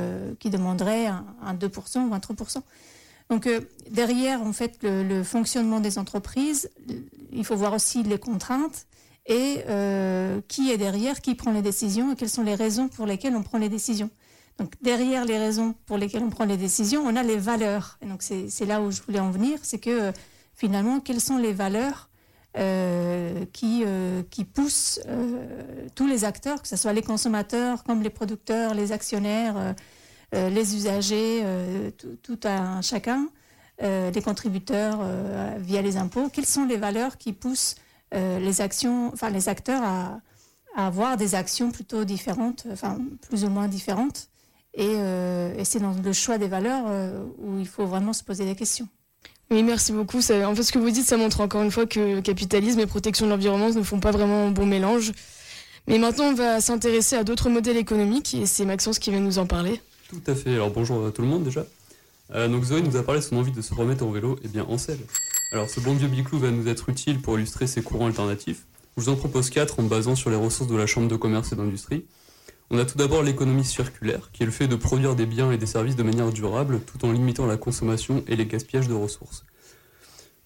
demanderaient 0.46 1.06
un, 1.06 1.24
un 1.44 1.54
2% 1.54 2.10
ou 2.10 2.14
un 2.16 2.18
3%. 2.18 2.62
Donc 3.30 3.48
derrière, 3.92 4.42
en 4.42 4.52
fait, 4.52 4.80
le 4.82 5.22
fonctionnement 5.22 5.80
des 5.80 6.00
entreprises, 6.00 6.72
il 7.32 7.46
faut 7.46 7.56
voir 7.56 7.74
aussi 7.74 8.02
les 8.02 8.18
contraintes 8.18 8.88
et 9.30 9.64
euh, 9.70 10.42
qui 10.48 10.72
est 10.72 10.78
derrière, 10.78 11.22
qui 11.22 11.36
prend 11.36 11.52
les 11.52 11.62
décisions 11.62 12.12
et 12.12 12.16
quelles 12.16 12.30
sont 12.30 12.44
les 12.44 12.56
raisons 12.56 12.90
pour 12.90 13.06
lesquelles 13.06 13.36
on 13.36 13.44
prend 13.44 13.60
les 13.60 13.70
décisions. 13.70 14.10
Donc 14.58 14.74
derrière 14.82 15.24
les 15.24 15.38
raisons 15.38 15.76
pour 15.86 15.98
lesquelles 15.98 16.24
on 16.24 16.32
prend 16.32 16.46
les 16.46 16.58
décisions, 16.58 17.04
on 17.06 17.16
a 17.16 17.24
les 17.24 17.38
valeurs. 17.38 18.00
Donc 18.02 18.24
c'est 18.24 18.66
là 18.66 18.82
où 18.82 18.92
je 18.92 19.02
voulais 19.04 19.20
en 19.20 19.30
venir, 19.30 19.60
c'est 19.62 19.78
que 19.78 20.12
finalement, 20.56 21.00
quelles 21.00 21.22
sont 21.22 21.38
les 21.38 21.54
valeurs 21.54 22.10
euh, 22.58 23.46
qui, 23.54 23.84
euh, 23.86 24.24
qui 24.32 24.44
poussent 24.44 25.00
tous 25.96 26.08
les 26.08 26.26
acteurs, 26.26 26.62
que 26.64 26.68
ce 26.68 26.76
soit 26.76 26.92
les 26.92 27.04
consommateurs 27.04 27.84
comme 27.84 28.02
les 28.02 28.10
producteurs, 28.10 28.74
les 28.74 28.92
actionnaires, 28.92 29.76
les 30.34 30.76
usagers, 30.76 31.44
tout, 31.98 32.18
tout 32.22 32.40
un 32.48 32.82
chacun, 32.82 33.30
les 33.80 34.22
contributeurs 34.24 35.00
via 35.60 35.82
les 35.82 35.98
impôts. 35.98 36.30
Quelles 36.30 36.48
sont 36.48 36.66
les 36.66 36.78
valeurs 36.78 37.18
qui 37.18 37.32
poussent 37.32 37.76
les 38.14 38.62
actions, 38.62 39.12
enfin 39.14 39.30
les 39.30 39.50
acteurs 39.50 39.82
à, 39.84 40.20
à 40.76 40.88
avoir 40.88 41.18
des 41.18 41.36
actions 41.36 41.72
plutôt 41.72 42.04
différentes, 42.06 42.66
enfin 42.72 42.98
plus 43.30 43.44
ou 43.46 43.50
moins 43.50 43.68
différentes. 43.68 44.28
Et, 44.76 44.86
euh, 44.88 45.54
et 45.58 45.66
c'est 45.66 45.80
dans 45.80 45.94
le 45.94 46.14
choix 46.14 46.38
des 46.38 46.48
valeurs 46.48 46.86
euh, 46.88 47.24
où 47.40 47.58
il 47.60 47.68
faut 47.68 47.86
vraiment 47.88 48.14
se 48.14 48.24
poser 48.24 48.46
des 48.46 48.56
questions. 48.56 48.88
Oui, 49.52 49.64
merci 49.64 49.92
beaucoup. 49.92 50.22
Ça- 50.22 50.48
en 50.48 50.54
fait, 50.54 50.62
ce 50.64 50.72
que 50.72 50.78
vous 50.78 50.92
dites, 50.92 51.08
ça 51.08 51.18
montre 51.18 51.42
encore 51.42 51.64
une 51.64 51.72
fois 51.72 51.88
que 51.88 52.20
capitalisme 52.20 52.80
et 52.80 52.86
protection 52.86 53.26
de 53.26 53.32
l'environnement 53.32 53.72
ne 53.72 53.82
font 53.82 54.00
pas 54.00 54.12
vraiment 54.12 54.46
un 54.46 54.52
bon 54.52 54.68
mélange. 54.68 55.12
Mais 55.88 55.98
maintenant, 55.98 56.26
on 56.26 56.34
va 56.36 56.62
s'intéresser 56.62 57.16
à 57.16 57.24
d'autres 57.24 57.50
modèles 57.50 57.78
économiques 57.78 58.36
et 58.36 58.46
c'est 58.46 58.64
Maxence 58.64 59.00
qui 59.00 59.10
va 59.10 59.20
nous 59.20 59.40
en 59.40 59.48
parler. 59.48 59.82
Tout 60.10 60.22
à 60.28 60.36
fait. 60.36 60.54
Alors 60.54 60.70
bonjour 60.70 61.04
à 61.08 61.12
tout 61.12 61.24
le 61.24 61.28
monde 61.28 61.44
déjà. 61.44 61.66
Euh, 62.36 62.48
donc 62.48 62.64
Zoé 62.64 62.84
nous 62.84 62.96
a 62.96 63.02
parlé 63.02 63.22
de 63.22 63.26
son 63.26 63.38
envie 63.38 63.52
de 63.52 63.62
se 63.62 63.74
remettre 63.74 64.06
au 64.06 64.12
vélo, 64.12 64.38
et 64.44 64.48
bien 64.48 64.66
en 64.70 64.78
selle. 64.78 65.00
Alors 65.52 65.68
ce 65.68 65.80
bon 65.80 65.96
vieux 65.96 66.08
biclou 66.08 66.38
va 66.38 66.52
nous 66.52 66.68
être 66.68 66.90
utile 66.90 67.20
pour 67.20 67.36
illustrer 67.36 67.66
ces 67.66 67.82
courants 67.82 68.06
alternatifs. 68.06 68.68
Je 68.96 69.02
vous 69.02 69.10
en 69.10 69.16
propose 69.16 69.50
quatre 69.50 69.80
en 69.80 69.84
basant 69.84 70.16
sur 70.16 70.30
les 70.30 70.36
ressources 70.36 70.70
de 70.70 70.76
la 70.76 70.86
Chambre 70.86 71.08
de 71.08 71.16
commerce 71.16 71.52
et 71.52 71.56
d'industrie. 71.56 72.06
On 72.70 72.78
a 72.78 72.86
tout 72.86 73.00
d'abord 73.00 73.24
l'économie 73.24 73.66
circulaire, 73.66 74.30
qui 74.32 74.44
est 74.44 74.46
le 74.46 74.52
fait 74.52 74.68
de 74.68 74.76
produire 74.76 75.16
des 75.16 75.26
biens 75.26 75.52
et 75.52 75.58
des 75.58 75.66
services 75.66 75.96
de 75.96 76.04
manière 76.04 76.32
durable 76.32 76.82
tout 76.82 77.04
en 77.04 77.12
limitant 77.12 77.48
la 77.48 77.58
consommation 77.58 78.24
et 78.28 78.36
les 78.36 78.46
gaspillages 78.46 78.88
de 78.88 78.94
ressources. 78.94 79.44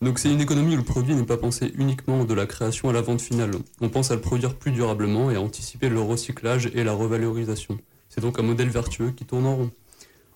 Donc 0.01 0.19
c'est 0.19 0.31
une 0.31 0.39
économie 0.39 0.75
où 0.75 0.77
le 0.77 0.83
produit 0.83 1.15
n'est 1.15 1.23
pas 1.23 1.35
pensé 1.35 1.73
uniquement 1.75 2.23
de 2.23 2.33
la 2.33 2.45
création 2.45 2.89
à 2.89 2.93
la 2.93 3.01
vente 3.01 3.21
finale. 3.21 3.51
On 3.81 3.89
pense 3.89 4.09
à 4.09 4.15
le 4.15 4.21
produire 4.21 4.55
plus 4.55 4.71
durablement 4.71 5.31
et 5.31 5.35
à 5.35 5.41
anticiper 5.41 5.89
le 5.89 5.99
recyclage 5.99 6.71
et 6.73 6.85
la 6.85 6.93
revalorisation. 6.93 7.77
C'est 8.07 8.21
donc 8.21 8.39
un 8.39 8.43
modèle 8.43 8.69
vertueux 8.69 9.11
qui 9.11 9.25
tourne 9.25 9.47
en 9.47 9.55
rond. 9.57 9.71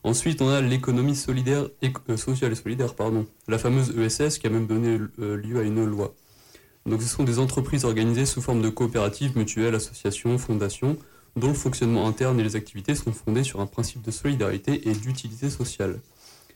Ensuite, 0.08 0.42
on 0.42 0.48
a 0.48 0.62
l'économie 0.62 1.18
solidaire, 1.18 1.68
euh, 2.10 2.16
sociale 2.16 2.54
et 2.54 2.56
solidaire, 2.56 2.96
pardon, 2.96 3.28
la 3.50 3.58
fameuse 3.58 3.94
ESS 4.00 4.38
qui 4.38 4.48
a 4.48 4.50
même 4.50 4.66
donné 4.66 4.98
euh, 5.20 5.36
lieu 5.36 5.60
à 5.60 5.64
une 5.64 5.84
loi. 5.84 6.16
Donc 6.86 7.02
ce 7.02 7.10
sont 7.10 7.26
des 7.26 7.40
entreprises 7.40 7.84
organisées 7.84 8.26
sous 8.26 8.42
forme 8.42 8.62
de 8.62 8.70
coopératives, 8.70 9.38
mutuelles, 9.38 9.76
associations, 9.76 10.38
fondations, 10.38 10.96
dont 11.36 11.50
le 11.50 11.54
fonctionnement 11.54 12.08
interne 12.08 12.40
et 12.40 12.44
les 12.44 12.56
activités 12.56 12.96
sont 12.96 13.12
fondées 13.12 13.44
sur 13.44 13.60
un 13.60 13.66
principe 13.66 14.02
de 14.02 14.12
solidarité 14.12 14.88
et 14.88 14.94
d'utilité 14.94 15.50
sociale. 15.50 16.00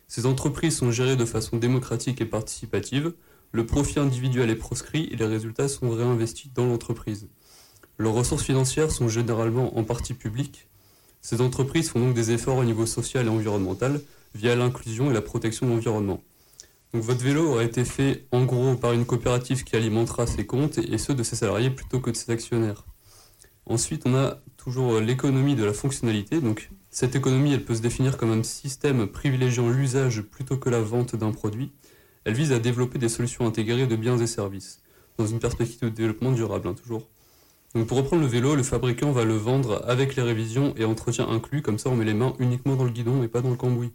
Ces 0.07 0.25
entreprises 0.25 0.77
sont 0.77 0.91
gérées 0.91 1.17
de 1.17 1.25
façon 1.25 1.57
démocratique 1.57 2.21
et 2.21 2.25
participative, 2.25 3.11
le 3.51 3.65
profit 3.65 3.99
individuel 3.99 4.49
est 4.49 4.55
proscrit 4.55 5.09
et 5.11 5.17
les 5.17 5.25
résultats 5.25 5.67
sont 5.67 5.89
réinvestis 5.89 6.51
dans 6.55 6.67
l'entreprise. 6.67 7.27
Leurs 7.97 8.13
ressources 8.13 8.45
financières 8.45 8.91
sont 8.91 9.09
généralement 9.09 9.77
en 9.77 9.83
partie 9.83 10.13
publiques. 10.13 10.69
Ces 11.21 11.41
entreprises 11.41 11.89
font 11.89 11.99
donc 11.99 12.13
des 12.13 12.31
efforts 12.31 12.57
au 12.57 12.63
niveau 12.63 12.86
social 12.86 13.27
et 13.27 13.29
environnemental 13.29 14.01
via 14.34 14.55
l'inclusion 14.55 15.12
et 15.12 15.13
la 15.13 15.21
protection 15.21 15.67
de 15.67 15.71
l'environnement. 15.71 16.23
Donc 16.93 17.03
votre 17.03 17.23
vélo 17.23 17.47
aurait 17.47 17.65
été 17.65 17.86
fait 17.86 18.25
en 18.31 18.43
gros 18.43 18.75
par 18.75 18.91
une 18.91 19.05
coopérative 19.05 19.63
qui 19.63 19.75
alimentera 19.75 20.27
ses 20.27 20.45
comptes 20.45 20.77
et 20.77 20.97
ceux 20.97 21.13
de 21.13 21.23
ses 21.23 21.36
salariés 21.36 21.69
plutôt 21.69 21.99
que 21.99 22.10
de 22.10 22.15
ses 22.15 22.31
actionnaires. 22.31 22.86
Ensuite, 23.65 24.03
on 24.05 24.15
a 24.15 24.39
toujours 24.57 24.99
l'économie 24.99 25.55
de 25.55 25.63
la 25.63 25.73
fonctionnalité. 25.73 26.41
Donc 26.41 26.69
cette 26.89 27.15
économie, 27.15 27.53
elle 27.53 27.63
peut 27.63 27.75
se 27.75 27.81
définir 27.81 28.17
comme 28.17 28.31
un 28.31 28.43
système 28.43 29.07
privilégiant 29.07 29.69
l'usage 29.69 30.21
plutôt 30.21 30.57
que 30.57 30.69
la 30.69 30.81
vente 30.81 31.15
d'un 31.15 31.31
produit. 31.31 31.71
Elle 32.25 32.34
vise 32.34 32.51
à 32.51 32.60
développer 32.60 32.99
des 32.99 33.10
solutions 33.10 33.47
intégrées 33.47 33.88
de 33.88 33.95
biens 33.95 34.17
et 34.17 34.27
services, 34.27 34.81
dans 35.17 35.25
une 35.25 35.39
perspective 35.39 35.79
de 35.81 35.89
développement 35.89 36.31
durable, 36.31 36.67
hein, 36.67 36.73
toujours. 36.73 37.07
Donc 37.73 37.88
pour 37.88 37.97
reprendre 37.97 38.21
le 38.21 38.27
vélo, 38.27 38.55
le 38.55 38.63
fabricant 38.63 39.12
va 39.12 39.23
le 39.23 39.36
vendre 39.36 39.84
avec 39.88 40.15
les 40.15 40.21
révisions 40.21 40.73
et 40.75 40.84
entretiens 40.84 41.27
inclus, 41.29 41.62
comme 41.62 41.79
ça 41.79 41.89
on 41.89 41.95
met 41.95 42.05
les 42.05 42.13
mains 42.13 42.34
uniquement 42.39 42.75
dans 42.75 42.84
le 42.84 42.91
guidon 42.91 43.23
et 43.23 43.27
pas 43.29 43.41
dans 43.41 43.49
le 43.49 43.55
cambouis. 43.55 43.91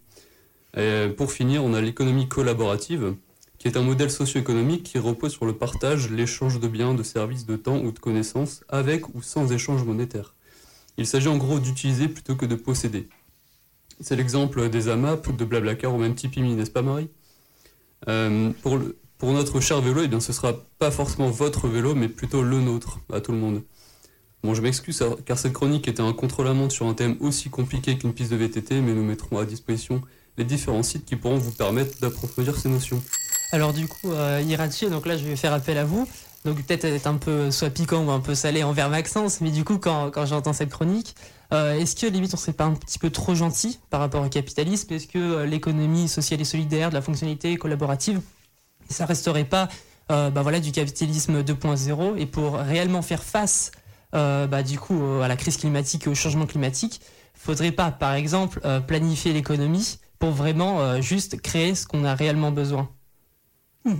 Et 0.76 1.08
pour 1.16 1.32
finir, 1.32 1.62
on 1.64 1.74
a 1.74 1.80
l'économie 1.80 2.28
collaborative, 2.28 3.14
qui 3.58 3.68
est 3.68 3.76
un 3.76 3.82
modèle 3.82 4.10
socio-économique 4.10 4.82
qui 4.82 4.98
repose 4.98 5.32
sur 5.32 5.46
le 5.46 5.54
partage, 5.54 6.10
l'échange 6.10 6.60
de 6.60 6.68
biens, 6.68 6.94
de 6.94 7.02
services, 7.02 7.46
de 7.46 7.56
temps 7.56 7.80
ou 7.80 7.92
de 7.92 7.98
connaissances, 7.98 8.64
avec 8.68 9.14
ou 9.14 9.22
sans 9.22 9.52
échange 9.52 9.84
monétaire. 9.84 10.34
Il 10.98 11.06
s'agit 11.06 11.28
en 11.28 11.36
gros 11.36 11.58
d'utiliser 11.58 12.08
plutôt 12.08 12.36
que 12.36 12.46
de 12.46 12.54
posséder. 12.54 13.08
C'est 14.00 14.16
l'exemple 14.16 14.68
des 14.68 14.88
AMAP, 14.88 15.34
de 15.34 15.44
Blablacar 15.44 15.94
ou 15.94 15.98
même 15.98 16.14
Tipimi, 16.14 16.54
n'est-ce 16.54 16.70
pas 16.70 16.82
Marie? 16.82 17.08
Euh, 18.08 18.52
pour 19.18 19.32
notre 19.32 19.60
cher 19.60 19.80
vélo, 19.80 20.02
eh 20.04 20.08
bien, 20.08 20.20
ce 20.20 20.32
sera 20.32 20.54
pas 20.78 20.90
forcément 20.90 21.30
votre 21.30 21.68
vélo, 21.68 21.94
mais 21.94 22.08
plutôt 22.08 22.42
le 22.42 22.60
nôtre, 22.60 23.00
à 23.12 23.20
tout 23.20 23.32
le 23.32 23.38
monde. 23.38 23.62
Bon, 24.42 24.54
je 24.54 24.62
m'excuse 24.62 25.02
car 25.24 25.38
cette 25.38 25.54
chronique 25.54 25.88
était 25.88 26.02
un 26.02 26.12
contre-la-montre 26.12 26.72
sur 26.72 26.86
un 26.86 26.94
thème 26.94 27.16
aussi 27.20 27.50
compliqué 27.50 27.98
qu'une 27.98 28.12
piste 28.12 28.30
de 28.30 28.36
VTT, 28.36 28.80
mais 28.80 28.92
nous 28.92 29.02
mettrons 29.02 29.38
à 29.38 29.44
disposition 29.44 30.02
les 30.36 30.44
différents 30.44 30.82
sites 30.82 31.04
qui 31.04 31.16
pourront 31.16 31.38
vous 31.38 31.52
permettre 31.52 31.98
d'approfondir 32.00 32.56
ces 32.56 32.68
notions. 32.68 33.02
Alors 33.52 33.72
du 33.72 33.88
coup, 33.88 34.12
euh, 34.12 34.42
donc 34.90 35.06
là 35.06 35.16
je 35.16 35.24
vais 35.24 35.36
faire 35.36 35.52
appel 35.52 35.78
à 35.78 35.84
vous. 35.84 36.06
Donc 36.44 36.64
peut-être 36.64 36.84
être 36.84 37.08
un 37.08 37.16
peu 37.16 37.50
soit 37.50 37.70
piquant 37.70 38.04
ou 38.04 38.10
un 38.10 38.20
peu 38.20 38.36
salé 38.36 38.62
envers 38.62 38.88
Maxence, 38.88 39.40
mais 39.40 39.50
du 39.50 39.64
coup 39.64 39.78
quand, 39.78 40.12
quand 40.12 40.26
j'entends 40.26 40.52
cette 40.52 40.70
chronique, 40.70 41.16
euh, 41.52 41.74
est-ce 41.74 41.96
que 41.96 42.06
limite 42.06 42.32
on 42.34 42.36
serait 42.36 42.52
pas 42.52 42.64
un 42.64 42.74
petit 42.74 43.00
peu 43.00 43.10
trop 43.10 43.34
gentil 43.34 43.80
par 43.90 43.98
rapport 43.98 44.24
au 44.24 44.28
capitalisme? 44.28 44.92
Est-ce 44.92 45.08
que 45.08 45.18
euh, 45.18 45.46
l'économie 45.46 46.06
sociale 46.06 46.40
et 46.40 46.44
solidaire, 46.44 46.90
de 46.90 46.94
la 46.94 47.02
fonctionnalité 47.02 47.56
collaborative, 47.56 48.20
ça 48.88 49.06
resterait 49.06 49.44
pas 49.44 49.68
euh, 50.12 50.30
bah 50.30 50.42
voilà, 50.42 50.60
du 50.60 50.70
capitalisme 50.70 51.42
2.0 51.42 52.16
Et 52.16 52.26
pour 52.26 52.54
réellement 52.54 53.02
faire 53.02 53.24
face 53.24 53.72
euh, 54.14 54.46
bah, 54.46 54.62
du 54.62 54.78
coup 54.78 55.02
à 55.22 55.28
la 55.28 55.36
crise 55.36 55.56
climatique 55.56 56.06
et 56.06 56.10
au 56.10 56.14
changement 56.14 56.46
climatique, 56.46 57.00
faudrait 57.46 57.72
pas 57.72 57.90
par 57.90 58.14
exemple 58.14 58.60
euh, 58.64 58.80
planifier 58.80 59.32
l'économie 59.32 59.98
pour 60.18 60.30
vraiment 60.30 60.80
euh, 60.80 61.00
juste 61.00 61.40
créer 61.40 61.74
ce 61.74 61.86
qu'on 61.86 62.04
a 62.04 62.14
réellement 62.14 62.50
besoin. 62.50 62.88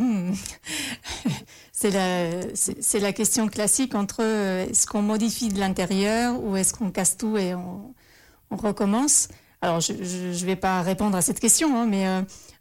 C'est 1.79 1.91
la, 1.91 2.31
c'est 2.55 3.01
la 3.01 3.13
question 3.13 3.49
classique 3.49 3.95
entre 3.95 4.23
euh, 4.23 4.67
est-ce 4.67 4.87
qu'on 4.87 5.03
modifie 5.03 5.51
de 5.51 5.61
l'intérieur 5.61 6.43
ou 6.43 6.57
est-ce 6.57 6.73
qu'on 6.73 6.91
casse 6.91 7.19
tout 7.19 7.37
et 7.37 7.55
on, 7.55 7.95
recommence? 8.49 9.29
Alors, 9.61 9.81
je 9.81 9.93
ne 9.93 10.47
vais 10.47 10.57
pas 10.57 10.81
répondre 10.81 11.15
à 11.19 11.21
cette 11.21 11.39
question, 11.39 11.77
hein, 11.77 11.87
mais 11.87 12.07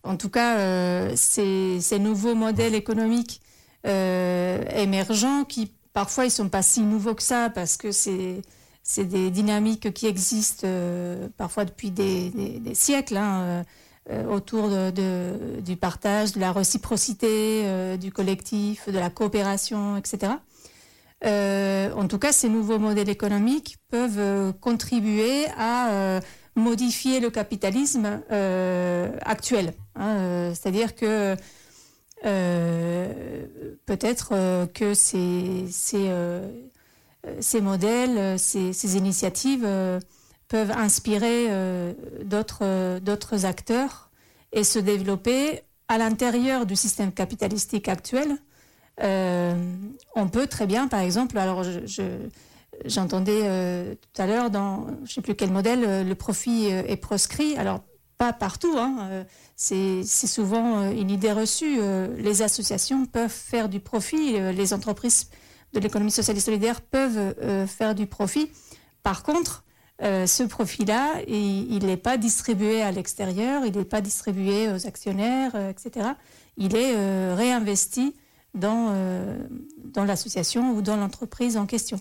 en 0.05 0.17
tout 0.17 0.29
cas, 0.29 0.59
euh, 0.59 1.11
ces, 1.15 1.99
nouveaux 1.99 2.35
modèles 2.35 2.75
économiques 2.75 3.41
euh, 3.85 4.63
émergents 4.75 5.43
qui 5.43 5.71
parfois 5.93 6.25
ils 6.25 6.31
sont 6.31 6.49
pas 6.49 6.61
si 6.61 6.81
nouveaux 6.81 7.15
que 7.15 7.23
ça 7.23 7.49
parce 7.49 7.77
que 7.77 7.91
c'est 7.91 8.41
c'est 8.83 9.05
des 9.05 9.31
dynamiques 9.31 9.93
qui 9.93 10.05
existent 10.05 10.67
euh, 10.67 11.27
parfois 11.37 11.65
depuis 11.65 11.89
des, 11.89 12.31
siècles 12.75 13.17
hein, 13.17 13.63
autour 14.29 14.69
du 14.91 15.75
partage, 15.75 16.33
de 16.33 16.39
la 16.39 16.51
réciprocité, 16.51 17.97
du 17.97 18.11
collectif, 18.11 18.87
de 18.87 18.99
la 18.99 19.09
coopération, 19.09 19.97
etc. 19.97 20.33
En 21.23 22.07
tout 22.07 22.19
cas, 22.19 22.31
ces 22.31 22.47
nouveaux 22.47 22.77
modèles 22.77 23.09
économiques 23.09 23.77
peuvent 23.89 24.53
contribuer 24.61 25.47
à 25.57 26.19
modifier 26.55 27.19
le 27.19 27.29
capitalisme 27.29 28.21
euh, 28.31 29.11
actuel. 29.21 29.73
hein, 29.95 30.15
euh, 30.17 30.53
C'est-à-dire 30.53 30.95
que 30.95 31.35
euh, 32.25 33.45
peut-être 33.85 34.29
que 34.73 34.93
ces, 34.93 35.65
ces, 35.69 37.61
modèles, 37.61 38.39
ces, 38.39 38.97
initiatives 38.97 39.67
peuvent 40.47 40.71
inspirer 40.71 41.49
d'autres 42.23 43.45
acteurs 43.45 44.09
et 44.53 44.63
se 44.63 44.79
développer 44.79 45.61
à 45.87 45.97
l'intérieur 45.97 46.65
du 46.65 46.75
système 46.75 47.11
capitalistique 47.11 47.89
actuel. 47.89 48.37
On 49.01 50.27
peut 50.31 50.47
très 50.47 50.65
bien, 50.65 50.87
par 50.87 51.01
exemple, 51.01 51.37
alors 51.37 51.63
je- 51.63 52.17
j'entendais 52.85 53.41
euh, 53.43 53.95
tout 53.95 54.21
à 54.21 54.25
l'heure 54.25 54.49
dans 54.49 54.87
je 54.87 55.01
ne 55.01 55.07
sais 55.07 55.21
plus 55.21 55.35
quel 55.35 55.51
modèle, 55.51 55.83
euh, 55.85 56.03
le 56.03 56.15
profit 56.15 56.71
euh, 56.71 56.83
est 56.87 56.97
proscrit. 56.97 57.55
Alors 57.57 57.81
pas 58.17 58.31
partout, 58.31 58.73
hein, 58.77 59.25
c'est 59.57 60.03
souvent 60.05 60.89
une 60.89 61.11
idée 61.11 61.33
reçue. 61.33 61.81
les 62.17 62.41
associations 62.43 63.05
peuvent 63.05 63.29
faire 63.29 63.67
du 63.67 63.81
profit, 63.81 64.39
les 64.53 64.73
entreprises 64.73 65.27
de 65.73 65.81
l'économie 65.81 66.11
sociale 66.11 66.37
et 66.37 66.39
solidaire 66.39 66.79
peuvent 66.79 67.35
faire 67.67 67.93
du 67.93 68.07
profit. 68.07 68.49
Par 69.03 69.21
contre, 69.21 69.65
ce 69.99 70.43
profit-là, 70.43 71.23
il 71.27 71.85
n'est 71.85 71.97
pas 71.97 72.15
distribué 72.15 72.81
à 72.83 72.93
l'extérieur, 72.93 73.65
il 73.65 73.75
n'est 73.77 73.83
pas 73.83 73.99
distribué 73.99 74.71
aux 74.71 74.87
actionnaires, 74.87 75.53
etc. 75.67 76.11
Il 76.55 76.73
est 76.77 76.95
réinvesti 77.35 78.15
dans 78.53 78.93
l'association 79.97 80.71
ou 80.71 80.81
dans 80.81 80.95
l'entreprise 80.95 81.57
en 81.57 81.65
question. 81.65 81.99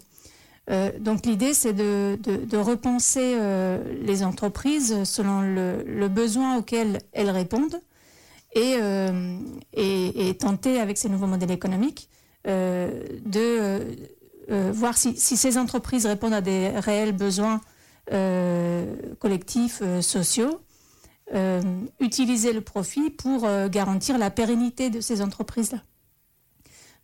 Euh, 0.70 0.90
donc 0.98 1.26
l'idée, 1.26 1.52
c'est 1.52 1.72
de, 1.72 2.56
repenser 2.56 3.36
euh, 3.36 3.82
les 4.02 4.24
entreprises 4.24 5.04
selon 5.04 5.42
le, 5.42 6.08
besoin 6.08 6.56
auquel 6.56 7.00
elles 7.12 7.30
répondent 7.30 7.80
et, 8.54 8.76
euh, 8.80 9.38
et, 9.72 10.34
tenter 10.38 10.80
avec 10.80 10.96
ces 10.96 11.08
nouveaux 11.08 11.26
modèles 11.26 11.50
économiques 11.50 12.08
de 12.46 13.96
voir 14.48 14.96
si, 14.96 15.16
ces 15.16 15.58
entreprises 15.58 16.06
répondent 16.06 16.34
à 16.34 16.40
des 16.40 16.68
réels 16.68 17.12
besoins 17.12 17.60
collectifs, 19.18 19.82
sociaux, 20.00 20.60
utiliser 22.00 22.52
le 22.52 22.60
profit 22.60 23.10
pour 23.10 23.48
garantir 23.68 24.18
la 24.18 24.30
pérennité 24.30 24.90
de 24.90 25.00
ces 25.00 25.22
entreprises-là. 25.22 25.80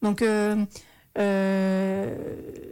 Donc, 0.02 0.22
euh, 1.18 2.14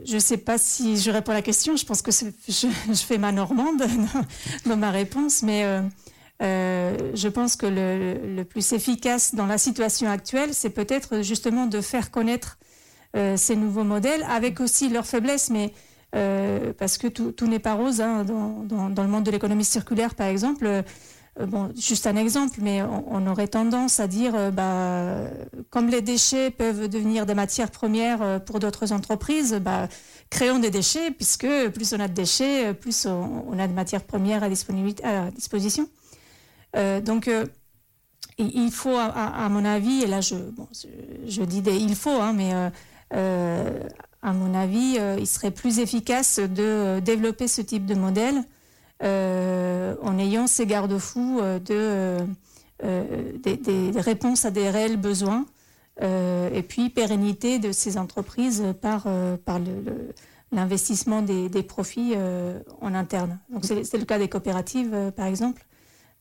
je 0.04 0.14
ne 0.14 0.20
sais 0.20 0.36
pas 0.36 0.58
si 0.58 0.96
je 0.96 1.10
réponds 1.10 1.32
à 1.32 1.36
la 1.36 1.42
question. 1.42 1.76
Je 1.76 1.84
pense 1.84 2.02
que 2.02 2.10
je, 2.12 2.94
fais 2.94 3.18
ma 3.18 3.32
normande 3.32 3.82
dans, 4.66 4.76
ma 4.76 4.90
réponse, 4.90 5.42
mais 5.42 5.64
euh, 5.64 5.82
euh, 6.42 6.96
je 7.14 7.28
pense 7.28 7.56
que 7.56 7.66
le, 7.66 8.42
plus 8.44 8.72
efficace 8.72 9.34
dans 9.34 9.46
la 9.46 9.58
situation 9.58 10.08
actuelle, 10.08 10.50
c'est 10.52 10.70
peut-être 10.70 11.22
justement 11.22 11.66
de 11.66 11.80
faire 11.80 12.10
connaître 12.10 12.58
ces 13.36 13.56
nouveaux 13.56 13.84
modèles 13.84 14.24
avec 14.28 14.60
aussi 14.60 14.90
leurs 14.90 15.06
faiblesses, 15.06 15.50
mais 15.50 15.72
parce 16.12 16.98
que 16.98 17.08
tout, 17.08 17.46
n'est 17.46 17.58
pas 17.58 17.74
rose 17.74 18.00
hein, 18.00 18.24
dans 18.24 19.02
le 19.02 19.08
monde 19.08 19.24
de 19.24 19.30
l'économie 19.30 19.64
circulaire, 19.64 20.14
par 20.14 20.28
exemple. 20.28 20.84
Euh, 21.40 21.46
juste 21.76 22.06
un 22.06 22.16
exemple, 22.16 22.58
mais 22.62 22.82
on, 22.82 23.26
aurait 23.26 23.48
tendance 23.48 24.00
à 24.00 24.08
dire, 24.08 24.34
euh, 24.34 24.50
bah, 24.50 25.30
comme 25.70 25.88
les 25.88 26.02
déchets 26.02 26.50
peuvent 26.50 26.88
devenir 26.88 27.26
des 27.26 27.34
matières 27.34 27.70
premières 27.70 28.22
euh, 28.22 28.38
pour 28.38 28.58
d'autres 28.58 28.92
entreprises, 28.92 29.54
bah, 29.54 29.88
créons 30.30 30.58
des 30.58 30.70
déchets, 30.70 31.10
puisque 31.10 31.48
plus 31.72 31.92
on 31.92 32.00
a 32.00 32.08
de 32.08 32.12
déchets, 32.12 32.74
plus 32.74 33.06
on, 33.06 33.58
a 33.58 33.68
de 33.68 33.72
matières 33.72 34.04
premières 34.04 34.42
à, 34.42 35.30
disposition. 35.30 35.88
Donc, 36.74 37.30
il 38.38 38.70
faut, 38.70 38.96
à, 38.96 39.48
mon 39.48 39.64
avis, 39.64 40.02
et 40.02 40.06
là 40.06 40.20
je, 40.20 41.42
dis 41.44 41.62
des 41.62 41.76
il 41.76 41.94
faut, 41.94 42.10
hein, 42.10 42.34
mais 42.34 42.52
à 43.10 44.32
mon 44.32 44.54
avis, 44.54 44.98
il 45.18 45.26
serait 45.26 45.50
plus 45.50 45.78
efficace 45.78 46.40
de 46.40 47.00
développer 47.00 47.48
ce 47.48 47.62
type 47.62 47.86
de 47.86 47.94
modèle 47.94 48.44
en 49.02 50.18
ayant 50.18 50.46
ces 50.46 50.66
garde-fous 50.66 51.38
euh, 51.40 51.58
de, 51.58 51.66
euh, 51.74 52.18
euh, 52.84 53.32
des, 53.42 54.00
réponses 54.00 54.44
à 54.44 54.50
des 54.50 54.70
réels 54.70 54.96
besoins 54.96 55.46
euh, 56.00 56.48
et 56.52 56.62
puis 56.62 56.90
pérennité 56.90 57.58
de 57.58 57.72
ces 57.72 57.98
entreprises 57.98 58.64
par, 58.80 59.04
euh, 59.06 59.36
par 59.36 59.58
l'investissement 60.52 61.22
des, 61.22 61.48
des 61.48 61.62
profits 61.62 62.12
euh, 62.14 62.60
en 62.80 62.94
interne. 62.94 63.38
Donc 63.50 63.64
c'est 63.64 63.98
le 63.98 64.04
cas 64.04 64.18
des 64.18 64.28
coopératives, 64.28 64.94
euh, 64.94 65.10
par 65.10 65.26
exemple, 65.26 65.66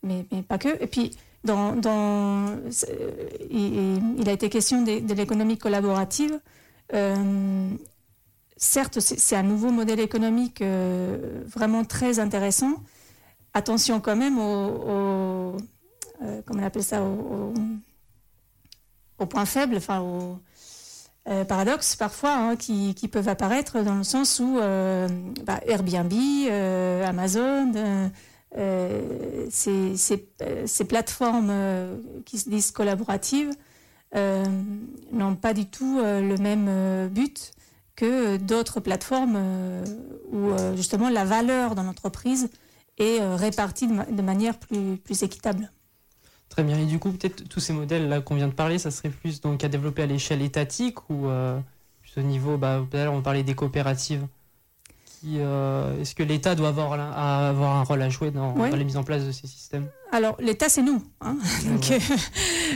mais, 0.01 0.25
mais 0.31 0.41
pas 0.41 0.57
que. 0.57 0.81
Et 0.81 0.87
puis, 0.87 1.15
dans, 1.43 1.75
dans, 1.75 2.55
il, 3.51 4.27
a 4.27 4.31
été 4.31 4.49
question 4.49 4.81
de, 4.81 5.13
l'économie 5.13 5.57
collaborative. 5.57 6.39
Euh, 6.93 7.69
certes, 8.57 8.99
c'est 8.99 9.35
un 9.35 9.43
nouveau 9.43 9.71
modèle 9.71 9.99
économique 9.99 10.61
euh, 10.61 11.43
vraiment 11.47 11.85
très 11.85 12.19
intéressant. 12.19 12.73
Attention 13.53 13.99
quand 13.99 14.15
même 14.15 14.37
au, 14.37 15.55
euh, 16.23 16.41
comment 16.45 16.63
on 16.63 16.81
ça, 16.81 17.01
enfin 19.75 20.01
au 20.01 20.39
euh, 21.27 21.43
paradoxe 21.43 21.95
parfois 21.95 22.33
hein, 22.33 22.55
qui, 22.55 22.93
peuvent 23.11 23.29
apparaître 23.29 23.81
dans 23.81 23.95
le 23.95 24.03
sens 24.03 24.39
où 24.39 24.57
euh, 24.57 25.07
bah, 25.43 25.59
Airbnb, 25.67 26.13
Amazon, 27.03 27.71
ces, 29.49 30.85
plateformes 30.87 31.53
qui 32.25 32.37
se 32.39 32.49
disent 32.49 32.71
collaboratives 32.71 33.51
n'ont 34.15 35.35
pas 35.35 35.53
du 35.53 35.65
tout 35.67 35.99
le 35.99 36.37
même 36.37 37.09
but 37.09 37.51
que 37.97 38.37
d'autres 38.37 38.79
plateformes 38.79 39.35
euh, 39.35 39.83
où 40.31 40.51
euh, 40.51 40.75
justement 40.77 41.09
la 41.09 41.25
valeur 41.25 41.75
dans 41.75 41.83
l'entreprise 41.83 42.49
est 42.97 43.19
euh, 43.19 43.35
répartie 43.35 43.87
de, 43.87 43.93
ma- 43.93 44.05
de 44.05 44.21
manière 44.21 44.57
plus, 44.57 44.95
plus 44.95 45.23
équitable. 45.23 45.69
Très 46.47 46.63
bien. 46.63 46.77
Et 46.79 46.85
du 46.85 46.99
coup, 46.99 47.11
peut-être 47.11 47.49
tous 47.49 47.59
ces 47.59 47.73
modèles-là 47.73 48.21
qu'on 48.21 48.35
vient 48.35 48.47
de 48.47 48.53
parler, 48.53 48.79
ça 48.79 48.91
serait 48.91 49.09
plus 49.09 49.41
donc 49.41 49.63
à 49.65 49.67
développer 49.67 50.03
à 50.03 50.05
l'échelle 50.05 50.41
étatique 50.41 51.09
ou 51.09 51.27
au 51.27 52.21
niveau, 52.21 52.57
bah, 52.57 52.83
on 53.11 53.21
parlait 53.21 53.43
des 53.43 53.53
coopératives. 53.53 54.25
Euh, 55.25 55.99
Est-ce 56.01 56.13
que 56.15 56.23
l'État 56.23 56.55
doit 56.55 56.69
avoir, 56.69 56.95
la- 56.97 57.11
à 57.11 57.49
avoir 57.49 57.75
un 57.77 57.83
rôle 57.83 58.01
à 58.01 58.09
jouer 58.09 58.31
dans, 58.31 58.53
Ouais. 58.55 58.69
dans 58.69 58.77
la 58.77 58.83
mise 58.83 58.97
en 58.97 59.03
place 59.03 59.23
de 59.25 59.31
ces 59.31 59.47
systèmes? 59.47 59.87
Alors, 60.11 60.35
l'État, 60.39 60.69
c'est 60.69 60.83
nous. 60.83 61.01
hein. 61.21 61.37
Donc, 61.65 61.91
euh, 61.91 61.99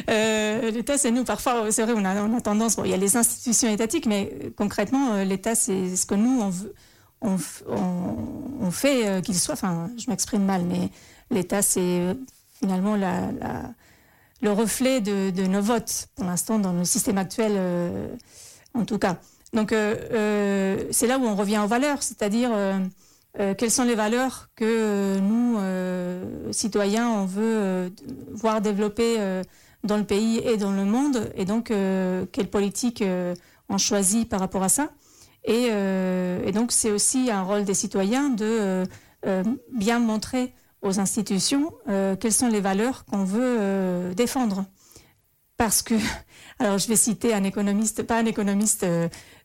euh, 0.10 0.72
l'État, 0.72 0.98
c'est 0.98 1.12
nous. 1.12 1.24
Parfois, 1.24 1.72
c'est 1.72 1.84
vrai, 1.84 1.94
on 1.96 2.04
a, 2.06 2.16
on 2.24 2.36
a 2.38 2.42
tendance. 2.42 2.76
Bon, 2.76 2.84
il 2.84 2.92
y 2.92 2.94
a 2.94 2.98
les 2.98 3.16
institutions 3.18 3.70
étatiques, 3.70 4.06
mais 4.06 4.52
concrètement, 4.58 5.24
l'État, 5.24 5.56
c'est 5.56 5.96
ce 5.96 6.06
que 6.06 6.16
nous, 6.16 6.42
on, 6.42 6.50
veut- 6.50 6.74
on, 7.22 7.36
f- 7.38 7.64
on- 7.70 8.66
on 8.66 8.72
fait 8.72 9.22
qu'il 9.24 9.38
soit. 9.38 9.54
Enfin, 9.54 9.90
je 9.98 10.10
m'exprime 10.10 10.44
mal, 10.44 10.64
mais 10.66 10.90
l'État, 11.30 11.62
c'est 11.62 12.16
finalement 12.60 12.96
la, 12.96 13.32
la- 13.32 13.72
le 14.42 14.52
reflet 14.52 15.02
de, 15.02 15.30
de 15.30 15.44
nos 15.46 15.62
votes, 15.62 16.08
pour 16.16 16.26
l'instant, 16.26 16.58
dans 16.60 16.74
le 16.74 16.84
système 16.84 17.18
actuel, 17.20 17.52
euh, 17.56 18.08
en 18.74 18.86
tout 18.86 18.98
cas. 18.98 19.18
Donc, 19.54 19.74
euh, 19.74 19.96
euh, 20.12 20.84
c'est 20.92 21.08
là 21.08 21.18
où 21.18 21.24
on 21.26 21.36
revient 21.36 21.60
aux 21.64 21.68
valeurs, 21.68 22.04
c'est-à-dire. 22.04 22.52
euh, 22.54 22.80
quelles 23.58 23.72
sont 23.72 23.86
les 23.86 23.96
valeurs 23.96 24.50
que 24.58 25.18
nous, 25.20 25.58
citoyens, 26.52 27.10
on 27.10 27.26
veut 27.26 27.90
voir 28.34 28.60
développer 28.60 29.16
dans 29.86 29.96
le 29.96 30.04
pays 30.04 30.40
et 30.40 30.58
dans 30.58 30.74
le 30.74 30.84
monde, 30.84 31.32
et 31.36 31.46
donc 31.46 31.68
quelle 31.68 32.50
politique 32.50 33.02
on 33.70 33.78
choisit 33.78 34.28
par 34.28 34.42
rapport 34.42 34.64
à 34.64 34.68
ça. 34.68 34.90
Et, 35.46 35.70
donc 36.54 36.74
c'est 36.74 36.92
aussi 36.92 37.32
un 37.32 37.44
rôle 37.44 37.64
des 37.64 37.74
citoyens 37.74 38.32
de 38.32 38.84
bien 39.74 40.00
montrer 40.00 40.54
aux 40.82 41.00
institutions 41.00 41.72
quelles 42.20 42.34
sont 42.34 42.50
les 42.50 42.60
valeurs 42.60 43.06
qu'on 43.06 43.24
veut 43.24 44.14
défendre. 44.14 44.66
Parce 45.56 45.82
que, 45.82 45.94
alors 46.60 46.80
je 46.80 46.88
vais 46.90 46.98
citer 46.98 47.34
un 47.34 47.46
économiste, 47.46 48.04
pas 48.04 48.18
un 48.18 48.26
économiste 48.26 48.86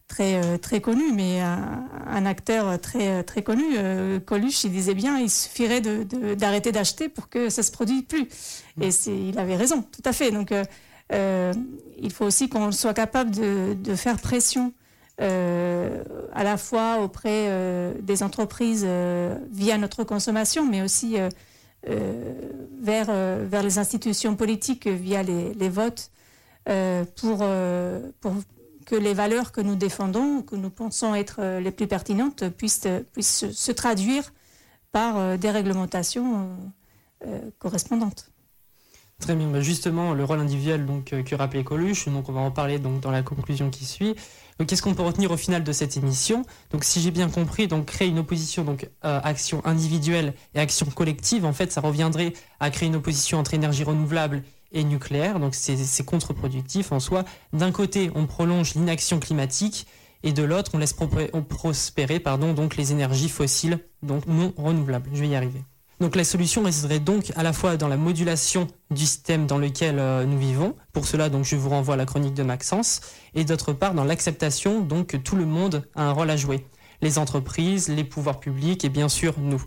très, 0.09 0.35
euh, 0.37 0.57
très 0.59 0.81
connu, 0.81 1.13
mais 1.13 1.41
un, 1.41 1.85
un 2.07 2.27
acteur 2.27 2.81
très, 2.81 3.23
très 3.25 3.43
connu, 3.43 3.65
euh, 3.77 4.21
Coluche, 4.21 4.65
il 4.65 4.73
disait 4.73 4.95
bien, 4.95 5.19
il 5.19 5.31
suffirait 5.31 5.81
de- 5.81 6.05
de- 6.05 6.35
d'arrêter 6.35 6.73
d'acheter 6.73 7.09
pour 7.09 7.29
que 7.29 7.49
ça 7.51 7.63
se 7.63 7.71
produise 7.73 8.03
plus. 8.03 8.29
Et 8.81 8.91
c'est- 8.91 9.17
il 9.17 9.39
avait 9.39 9.57
raison, 9.57 9.83
tout 9.83 10.03
à 10.05 10.13
fait. 10.13 10.31
Donc, 10.31 10.53
euh, 11.13 11.53
il 11.99 12.13
faut 12.13 12.25
aussi 12.25 12.49
qu'on 12.49 12.73
soit 12.73 12.95
capable 12.95 13.31
de, 13.33 13.75
de 13.75 13.95
faire 13.95 14.19
pression 14.19 14.73
euh, 15.23 16.03
à 16.35 16.45
la 16.45 16.57
fois 16.59 17.01
auprès 17.01 17.47
euh, 17.49 17.95
des 18.03 18.23
entreprises 18.23 18.87
via 19.51 19.79
notre 19.79 20.05
consommation, 20.05 20.67
mais 20.67 20.83
aussi 20.83 21.17
vers, 21.87 23.07
vers 23.13 23.63
les 23.63 23.79
institutions 23.79 24.35
politiques 24.37 24.87
via 24.89 25.23
les, 25.23 25.55
les 25.55 25.69
votes 25.69 26.11
pour, 27.15 27.45
pour 28.21 28.33
que 28.87 28.95
les 28.95 29.13
valeurs 29.13 29.53
que 29.53 29.61
nous 29.61 29.75
défendons, 29.75 30.41
que 30.41 30.57
nous 30.57 30.71
pensons 30.71 31.15
être 31.15 31.37
euh, 31.41 31.61
les 31.61 31.73
plus 31.73 31.87
pertinentes, 31.87 32.49
puissent, 32.49 32.89
puissent 33.13 33.51
se, 33.51 33.73
traduire 33.73 34.33
par 34.93 35.19
euh, 35.19 35.37
des 35.37 35.51
réglementations 35.51 36.49
euh, 37.23 37.27
euh, 37.27 37.51
correspondantes. 37.59 38.31
Très 39.21 39.35
bien. 39.35 39.49
Bah, 39.49 39.61
justement, 39.61 40.15
le 40.15 40.25
rôle 40.25 40.41
individuel 40.41 40.87
donc, 40.87 41.13
euh, 41.13 41.23
que 41.23 41.35
rappelait 41.35 41.65
Coluche, 41.65 42.09
donc 42.09 42.29
on 42.29 42.33
va 42.33 42.41
en 42.41 42.51
parler 42.51 42.79
dans 42.79 43.11
la 43.11 43.23
conclusion 43.23 43.71
qui 43.71 43.85
suit. 43.85 44.15
Qu'est-ce 44.67 44.81
qu'on 44.81 44.95
peut 44.95 45.03
retenir 45.03 45.31
au 45.31 45.37
final 45.37 45.65
de 45.65 45.73
cette 45.73 45.99
émission? 45.99 46.45
Donc, 46.71 46.85
si 46.85 47.01
j'ai 47.03 47.11
bien 47.11 47.29
compris, 47.29 47.69
donc 47.69 47.87
créer 47.87 48.09
une 48.09 48.19
opposition, 48.19 48.65
donc 48.65 48.89
euh, 49.05 49.21
action 49.23 49.61
individuelle 49.67 50.33
et 50.55 50.61
action 50.61 50.87
collective, 50.87 51.45
en 51.45 51.53
fait, 51.53 51.73
ça 51.73 51.83
reviendrait 51.83 52.33
à 52.59 52.71
créer 52.71 52.89
une 52.89 52.97
opposition 52.97 53.39
entre 53.39 53.53
énergie 53.53 53.85
renouvelable 53.85 54.43
et 54.73 54.85
nucléaire. 54.85 55.41
Donc, 55.41 55.55
c'est 55.55 56.05
contre-productif 56.05 56.93
en 56.93 57.01
soi. 57.01 57.25
D'un 57.53 57.73
côté, 57.73 58.11
on 58.15 58.27
prolonge 58.27 58.75
l'inaction 58.75 59.21
climatique 59.21 59.87
et 60.23 60.33
de 60.33 60.43
l'autre, 60.43 60.73
on 60.75 60.79
laisse 60.79 60.95
prospérer 61.49 62.19
pardon, 62.19 62.53
donc 62.53 62.77
les 62.77 62.93
énergies 62.93 63.29
fossiles, 63.29 63.79
donc 64.03 64.27
non 64.27 64.53
renouvelables. 64.57 65.09
Je 65.13 65.21
vais 65.21 65.29
y 65.29 65.37
arriver. 65.37 65.63
Donc 66.01 66.15
la 66.15 66.25
solution 66.25 66.63
résiderait 66.63 67.01
donc 67.01 67.33
à 67.37 67.43
la 67.43 67.53
fois 67.53 67.77
dans 67.77 67.89
la 67.89 67.97
modulation 67.97 68.67
du 68.91 69.07
système 69.07 69.47
dans 69.47 69.57
lequel 69.57 69.99
euh, 69.99 70.25
nous 70.25 70.39
vivons. 70.39 70.75
Pour 70.93 71.07
cela, 71.07 71.31
donc 71.31 71.45
je 71.45 71.57
vous 71.57 71.71
renvoie 71.71 71.95
à 71.95 71.97
la 71.97 72.05
chronique 72.05 72.35
de 72.35 72.43
Maxence, 72.43 73.01
et 73.35 73.45
d'autre 73.45 73.73
part 73.73 73.95
dans 73.95 74.05
l'acceptation 74.05 74.81
donc 74.81 75.07
que 75.07 75.17
tout 75.17 75.37
le 75.37 75.47
monde 75.47 75.89
a 75.95 76.03
un 76.03 76.13
rôle 76.13 76.31
à 76.31 76.37
jouer. 76.37 76.67
Les 77.03 77.19
entreprises, 77.19 77.89
les 77.89 78.05
pouvoirs 78.05 78.41
publics 78.41 78.85
et 78.85 78.89
bien 78.89 79.09
sûr 79.09 79.35
nous. 79.39 79.63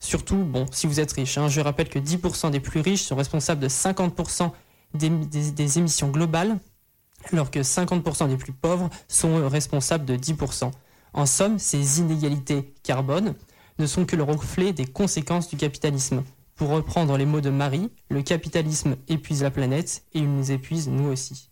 Surtout, 0.00 0.36
bon, 0.38 0.66
si 0.72 0.86
vous 0.86 0.98
êtes 1.00 1.12
riche, 1.12 1.36
hein, 1.38 1.48
je 1.48 1.60
rappelle 1.60 1.88
que 1.88 1.98
10% 1.98 2.50
des 2.50 2.60
plus 2.60 2.80
riches 2.80 3.02
sont 3.02 3.16
responsables 3.16 3.60
de 3.60 3.68
50% 3.68 4.52
des, 4.94 5.10
des- 5.10 5.50
des 5.52 5.78
émissions 5.78 6.08
globales, 6.10 6.58
alors 7.32 7.50
que 7.50 7.62
50% 7.62 8.28
des 8.28 8.36
plus 8.36 8.52
pauvres 8.52 8.88
sont 9.08 9.48
responsables 9.48 10.04
de 10.06 10.16
10%. 10.16 10.70
En 11.12 11.26
somme, 11.26 11.58
ces 11.58 12.00
inégalités 12.00 12.72
carbone 12.82 13.34
ne 13.78 13.86
sont 13.86 14.06
que 14.06 14.16
le 14.16 14.22
reflet 14.22 14.72
des 14.72 14.86
conséquences 14.86 15.48
du 15.48 15.56
capitalisme. 15.56 16.22
Pour 16.54 16.68
reprendre 16.70 17.16
les 17.16 17.26
mots 17.26 17.40
de 17.40 17.50
Marie, 17.50 17.90
le 18.10 18.22
capitalisme 18.22 18.96
épuise 19.08 19.42
la 19.42 19.50
planète 19.50 20.02
et 20.14 20.18
il 20.20 20.30
nous 20.34 20.50
épuise 20.52 20.88
nous 20.88 21.08
aussi. 21.10 21.50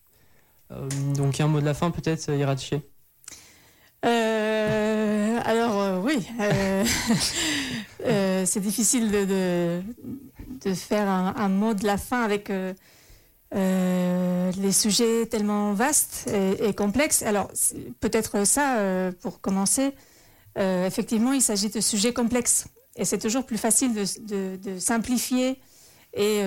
Euh, 0.71 0.89
donc 1.15 1.41
un 1.41 1.49
mot 1.49 1.61
de 1.61 1.65
la 1.67 1.75
fin 1.75 1.91
peut-être, 1.91 2.31
Euh, 4.05 5.41
alors 5.45 5.81
euh, 5.81 6.01
oui, 6.01 6.27
euh, 8.05 8.45
c'est 8.47 8.61
difficile 8.61 9.11
de, 9.11 9.83
faire 10.75 11.09
un, 11.09 11.49
mot 11.49 11.75
de 11.75 11.85
la 11.85 11.97
fin 11.97 12.23
avec 12.23 12.51
euh, 12.51 12.73
euh, 13.55 14.53
les 14.59 14.73
sujets 14.73 15.27
tellement 15.27 15.73
vastes 15.73 16.29
et, 16.61 16.73
complexes. 16.75 17.23
Alors 17.23 17.51
peut-être 18.01 18.47
ça 18.47 19.11
pour 19.21 19.41
commencer. 19.41 19.93
Effectivement, 20.57 21.33
il 21.33 21.43
s'agit 21.43 21.69
de 21.69 21.81
sujets 21.81 22.13
complexes 22.13 22.67
et 22.97 23.05
c'est 23.05 23.19
toujours 23.19 23.45
plus 23.45 23.59
facile 23.59 23.95
de, 23.95 24.79
simplifier 24.79 25.61
et, 26.15 26.43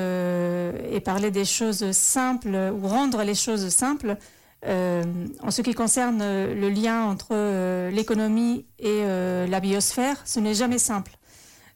parler 1.04 1.32
des 1.32 1.46
choses 1.46 1.92
simples 1.92 2.56
ou 2.56 2.88
rendre 2.88 3.24
les 3.24 3.36
choses 3.36 3.70
simples. 3.70 4.18
En 4.66 5.52
ce 5.52 5.62
qui 5.62 5.74
concerne 5.74 6.20
le 6.20 6.70
lien 6.70 7.06
entre 7.06 7.90
l'économie 7.90 8.66
et 8.80 9.06
la 9.06 9.60
biosphère, 9.60 10.22
ce 10.26 10.40
n'est 10.40 10.56
jamais 10.56 10.78
simple. 10.78 11.18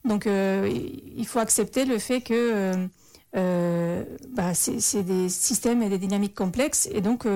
Donc 0.05 0.27
euh, 0.27 0.71
il 1.17 1.25
faut 1.25 1.39
accepter 1.39 1.83
le 1.83 1.97
fait 1.97 2.21
que 2.21 2.33
euh, 2.33 2.87
euh, 3.35 4.03
bah, 4.29 4.53
c'est 4.53 5.03
des 5.03 5.29
systèmes 5.29 5.81
et 5.81 5.89
des 5.89 5.97
dynamiques 5.97 6.35
complexes 6.35 6.87
et 6.91 7.01
donc 7.01 7.27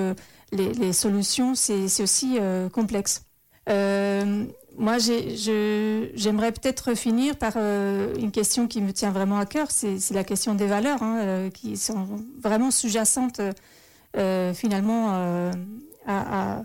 les, 0.52 0.92
solutions, 0.92 1.54
c'est 1.54 2.02
aussi 2.02 2.38
complexe. 2.72 3.22
Moi, 4.78 4.96
j'aimerais 4.98 6.52
peut-être 6.52 6.94
finir 6.94 7.36
par 7.36 7.56
une 7.56 8.30
question 8.30 8.66
qui 8.66 8.80
me 8.80 8.92
tient 8.92 9.10
vraiment 9.10 9.38
à 9.38 9.46
cœur, 9.46 9.70
c'est 9.70 9.98
la 10.12 10.24
question 10.24 10.54
des 10.54 10.66
valeurs, 10.66 11.02
hein, 11.02 11.50
qui 11.52 11.76
sont 11.76 12.06
vraiment 12.40 12.70
sous-jacentes 12.70 13.40
finalement 14.54 15.52
à, 16.06 16.62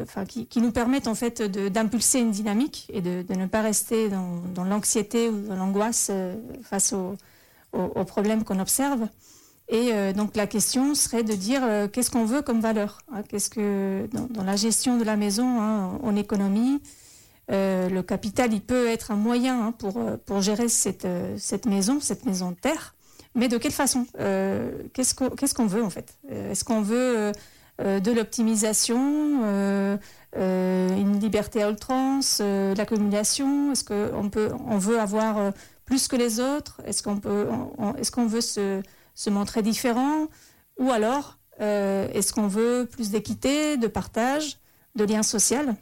enfin, 0.00 0.24
qui, 0.24 0.48
nous 0.60 0.72
permettent 0.72 1.08
en 1.08 1.14
fait 1.14 1.42
d'impulser 1.42 2.20
une 2.20 2.30
dynamique 2.30 2.86
et 2.92 3.00
de, 3.00 3.24
ne 3.34 3.46
pas 3.46 3.62
rester 3.62 4.08
dans, 4.08 4.64
l'anxiété 4.64 5.28
ou 5.28 5.40
dans 5.42 5.56
l'angoisse 5.56 6.08
euh, 6.10 6.36
face 6.62 6.92
aux, 6.92 7.16
problèmes 8.04 8.44
qu'on 8.44 8.60
observe. 8.60 9.08
Et 9.68 9.92
euh, 9.92 10.12
donc 10.12 10.36
la 10.36 10.46
question 10.46 10.94
serait 10.94 11.24
de 11.24 11.32
dire 11.32 11.62
euh, 11.64 11.88
qu'est-ce 11.88 12.10
qu'on 12.10 12.24
veut 12.24 12.42
comme 12.42 12.60
valeur 12.60 12.98
hein, 13.12 13.22
Qu'est-ce 13.28 13.50
que 13.50 14.06
dans, 14.12 14.44
la 14.44 14.56
gestion 14.56 14.98
de 14.98 15.04
la 15.04 15.16
maison, 15.16 15.60
hein, 15.60 15.98
en 16.02 16.16
économie, 16.16 16.80
euh, 17.50 17.88
le 17.90 18.02
capital 18.02 18.52
il 18.54 18.62
peut 18.62 18.88
être 18.88 19.10
un 19.10 19.16
moyen 19.16 19.66
hein, 19.66 19.72
pour 19.72 19.98
euh, 19.98 20.16
pour 20.24 20.40
gérer 20.40 20.68
cette 20.68 21.04
euh, 21.04 21.36
cette 21.38 21.66
maison, 21.66 22.00
cette 22.00 22.24
maison 22.24 22.50
de 22.50 22.56
terre. 22.56 22.94
Mais 23.34 23.48
de 23.48 23.58
quelle 23.58 23.72
façon 23.72 24.06
Euh, 24.18 24.70
Qu'est-ce 24.92 25.14
qu'on 25.14 25.30
qu'est-ce 25.30 25.54
qu'on 25.54 25.66
veut 25.66 25.82
en 25.82 25.90
fait? 25.90 26.16
Euh, 26.30 26.52
Est-ce 26.52 26.64
qu'on 26.64 26.80
veut 26.80 26.96
euh, 26.96 27.32
euh, 27.32 27.32
de 27.78 28.12
l'optimisation, 28.12 29.40
euh, 29.44 29.96
euh, 30.36 30.96
une 30.96 31.20
liberté 31.20 31.62
à 31.62 31.70
outrance, 31.70 32.38
euh, 32.40 32.74
l'accumulation 32.74 33.72
Est-ce 33.72 33.84
qu'on 33.84 34.30
on 34.66 34.78
veut 34.78 34.98
avoir 34.98 35.38
euh, 35.38 35.50
plus 35.84 36.08
que 36.08 36.16
les 36.16 36.40
autres? 36.40 36.80
Est-ce 36.86 37.02
qu'on 37.02 37.20
est-ce 37.96 38.20
veut 38.20 38.40
se, 38.40 39.30
montrer 39.30 39.62
différent? 39.62 40.26
Ou 40.78 40.90
alors, 40.90 41.38
euh, 41.60 42.08
est-ce 42.12 42.32
qu'on 42.32 42.48
veut 42.48 42.88
plus 42.90 43.10
d'équité, 43.10 43.76
de 43.76 43.86
partage, 43.86 44.58
de 44.96 45.04
lien 45.04 45.22
social? 45.22 45.76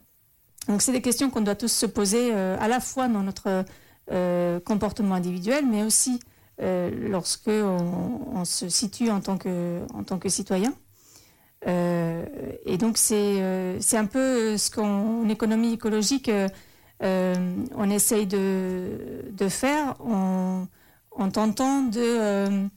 Donc, 0.69 0.83
c'est 0.83 0.93
des 0.93 1.03
questions 1.03 1.31
qu'on 1.31 1.41
doit 1.41 1.55
tous 1.55 1.73
se 1.73 1.87
poser 1.87 2.31
euh, 2.33 2.57
à 2.61 2.69
la 2.69 2.81
fois 2.81 3.09
dans 3.09 3.23
notre 3.23 3.65
euh, 4.11 4.61
comportement 4.61 5.15
individuel, 5.15 5.67
mais 5.67 5.83
aussi 5.83 6.21
euh, 6.61 6.91
lorsque 7.09 7.49
on, 7.49 8.21
on 8.35 8.45
se 8.45 8.69
situe 8.69 9.11
en 9.11 9.21
tant 9.21 9.39
que, 9.39 9.81
en 9.95 10.05
tant 10.05 10.19
que 10.19 10.29
citoyen. 10.29 10.75
Euh, 11.67 12.25
et 12.67 12.77
donc 12.77 12.99
c'est 12.99 13.15
euh, 13.15 13.81
c'est 13.81 13.97
un 13.97 14.07
peu 14.07 14.57
ce 14.57 14.69
qu'en 14.71 15.23
en 15.23 15.29
économie 15.29 15.75
écologique 15.75 16.29
euh, 16.29 17.35
on 17.77 17.89
essaye 17.89 18.27
de, 18.27 19.25
de 19.31 19.49
faire 19.49 19.95
en, 20.01 20.67
en 21.13 21.31
tentant 21.31 21.83
de 21.83 22.69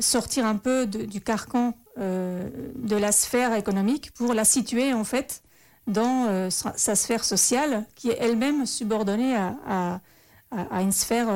sortir 0.00 0.46
un 0.46 0.56
peu 0.56 0.86
du 0.86 1.20
carcan 1.20 1.74
de 1.96 2.96
la 2.96 3.12
sphère 3.12 3.54
économique 3.54 4.12
pour 4.12 4.32
la 4.34 4.44
situer 4.44 4.92
en 4.92 5.04
fait 5.04 5.42
dans 5.86 6.50
sa, 6.50 6.94
sphère 6.94 7.24
sociale 7.24 7.86
qui 7.94 8.10
est 8.10 8.18
elle-même 8.20 8.66
subordonnée 8.66 9.34
à, 9.34 10.00
à, 10.50 10.82
une 10.82 10.92
sphère 10.92 11.28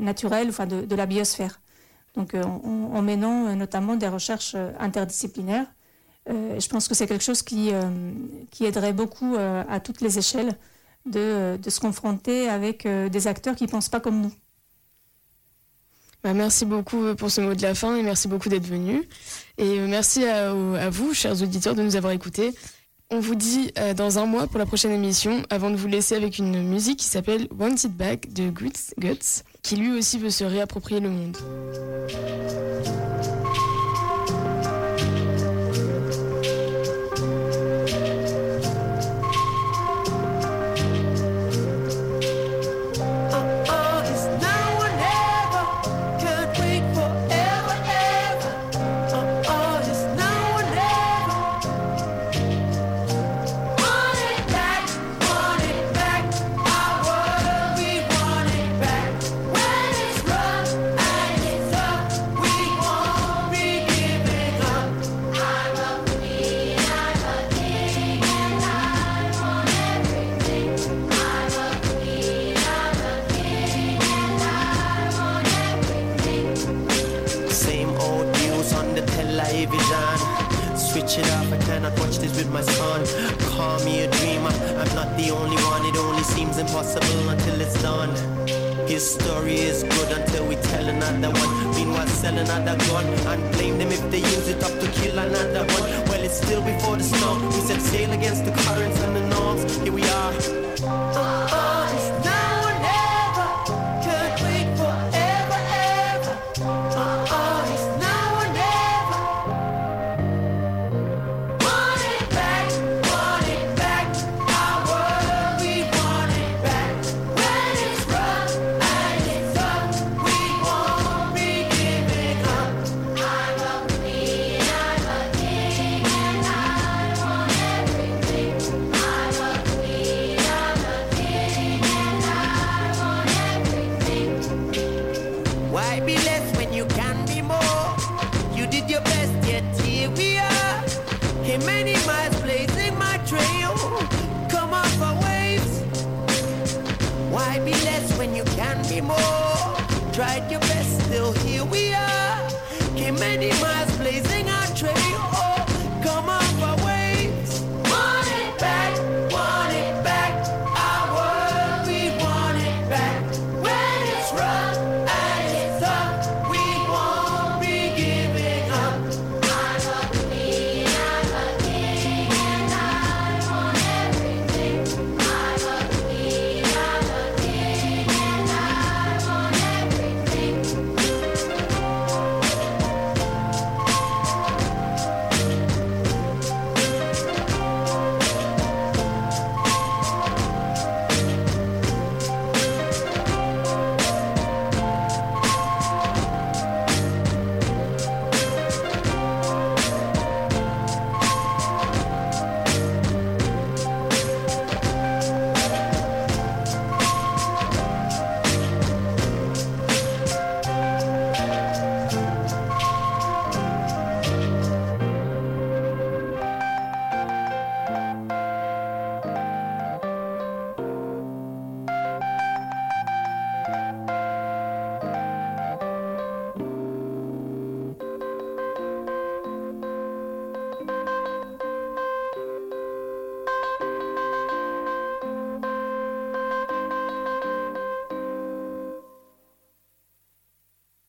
naturelle, 0.00 0.48
enfin 0.48 0.66
de, 0.66 0.82
de 0.82 0.94
la 0.96 1.06
biosphère. 1.06 1.60
Donc 2.16 2.34
en, 2.34 2.60
en 2.92 3.02
menant 3.02 3.54
notamment 3.54 3.94
des 3.94 4.08
recherches 4.08 4.56
interdisciplinaires. 4.80 5.66
Euh, 6.30 6.58
je 6.58 6.68
pense 6.68 6.88
que 6.88 6.94
c'est 6.94 7.06
quelque 7.06 7.24
chose 7.24 7.42
qui, 7.42 7.70
euh, 7.72 7.90
aiderait 8.60 8.92
beaucoup 8.92 9.34
euh, 9.34 9.62
à 9.68 9.80
toutes 9.80 10.00
les 10.00 10.18
échelles 10.18 10.56
de, 11.04 11.58
se 11.68 11.80
confronter 11.80 12.48
avec 12.48 12.86
des 12.86 13.26
acteurs 13.26 13.54
qui 13.54 13.64
ne 13.64 13.68
pensent 13.68 13.90
pas 13.90 14.00
comme 14.00 14.22
nous. 14.22 14.32
Bah, 16.22 16.32
merci 16.32 16.64
beaucoup 16.64 17.14
pour 17.14 17.30
ce 17.30 17.42
mot 17.42 17.54
de 17.54 17.60
la 17.60 17.74
fin 17.74 17.94
et 17.96 18.02
merci 18.02 18.26
beaucoup 18.26 18.48
d'être 18.48 18.66
venu. 18.66 19.06
Et 19.58 19.80
merci 19.80 20.24
à, 20.24 20.54
vous, 20.88 21.12
chers 21.12 21.42
auditeurs, 21.42 21.74
de 21.74 21.82
nous 21.82 21.96
avoir 21.96 22.14
écoutés. 22.14 22.54
On 23.10 23.20
vous 23.20 23.34
dit 23.34 23.70
dans 23.96 24.18
un 24.18 24.24
mois 24.24 24.46
pour 24.46 24.58
la 24.58 24.64
prochaine 24.64 24.92
émission, 24.92 25.42
avant 25.50 25.70
de 25.70 25.76
vous 25.76 25.88
laisser 25.88 26.14
avec 26.14 26.38
une 26.38 26.66
musique 26.66 27.00
qui 27.00 27.06
s'appelle 27.06 27.48
Want 27.54 27.74
It 27.74 27.94
Back 27.94 28.32
de 28.32 28.48
Guts, 28.48 28.94
Guts, 28.98 29.42
qui 29.62 29.76
lui 29.76 29.92
aussi 29.92 30.18
veut 30.18 30.30
se 30.30 30.44
réapproprier 30.44 31.00
le 31.00 31.10
monde. 31.10 31.36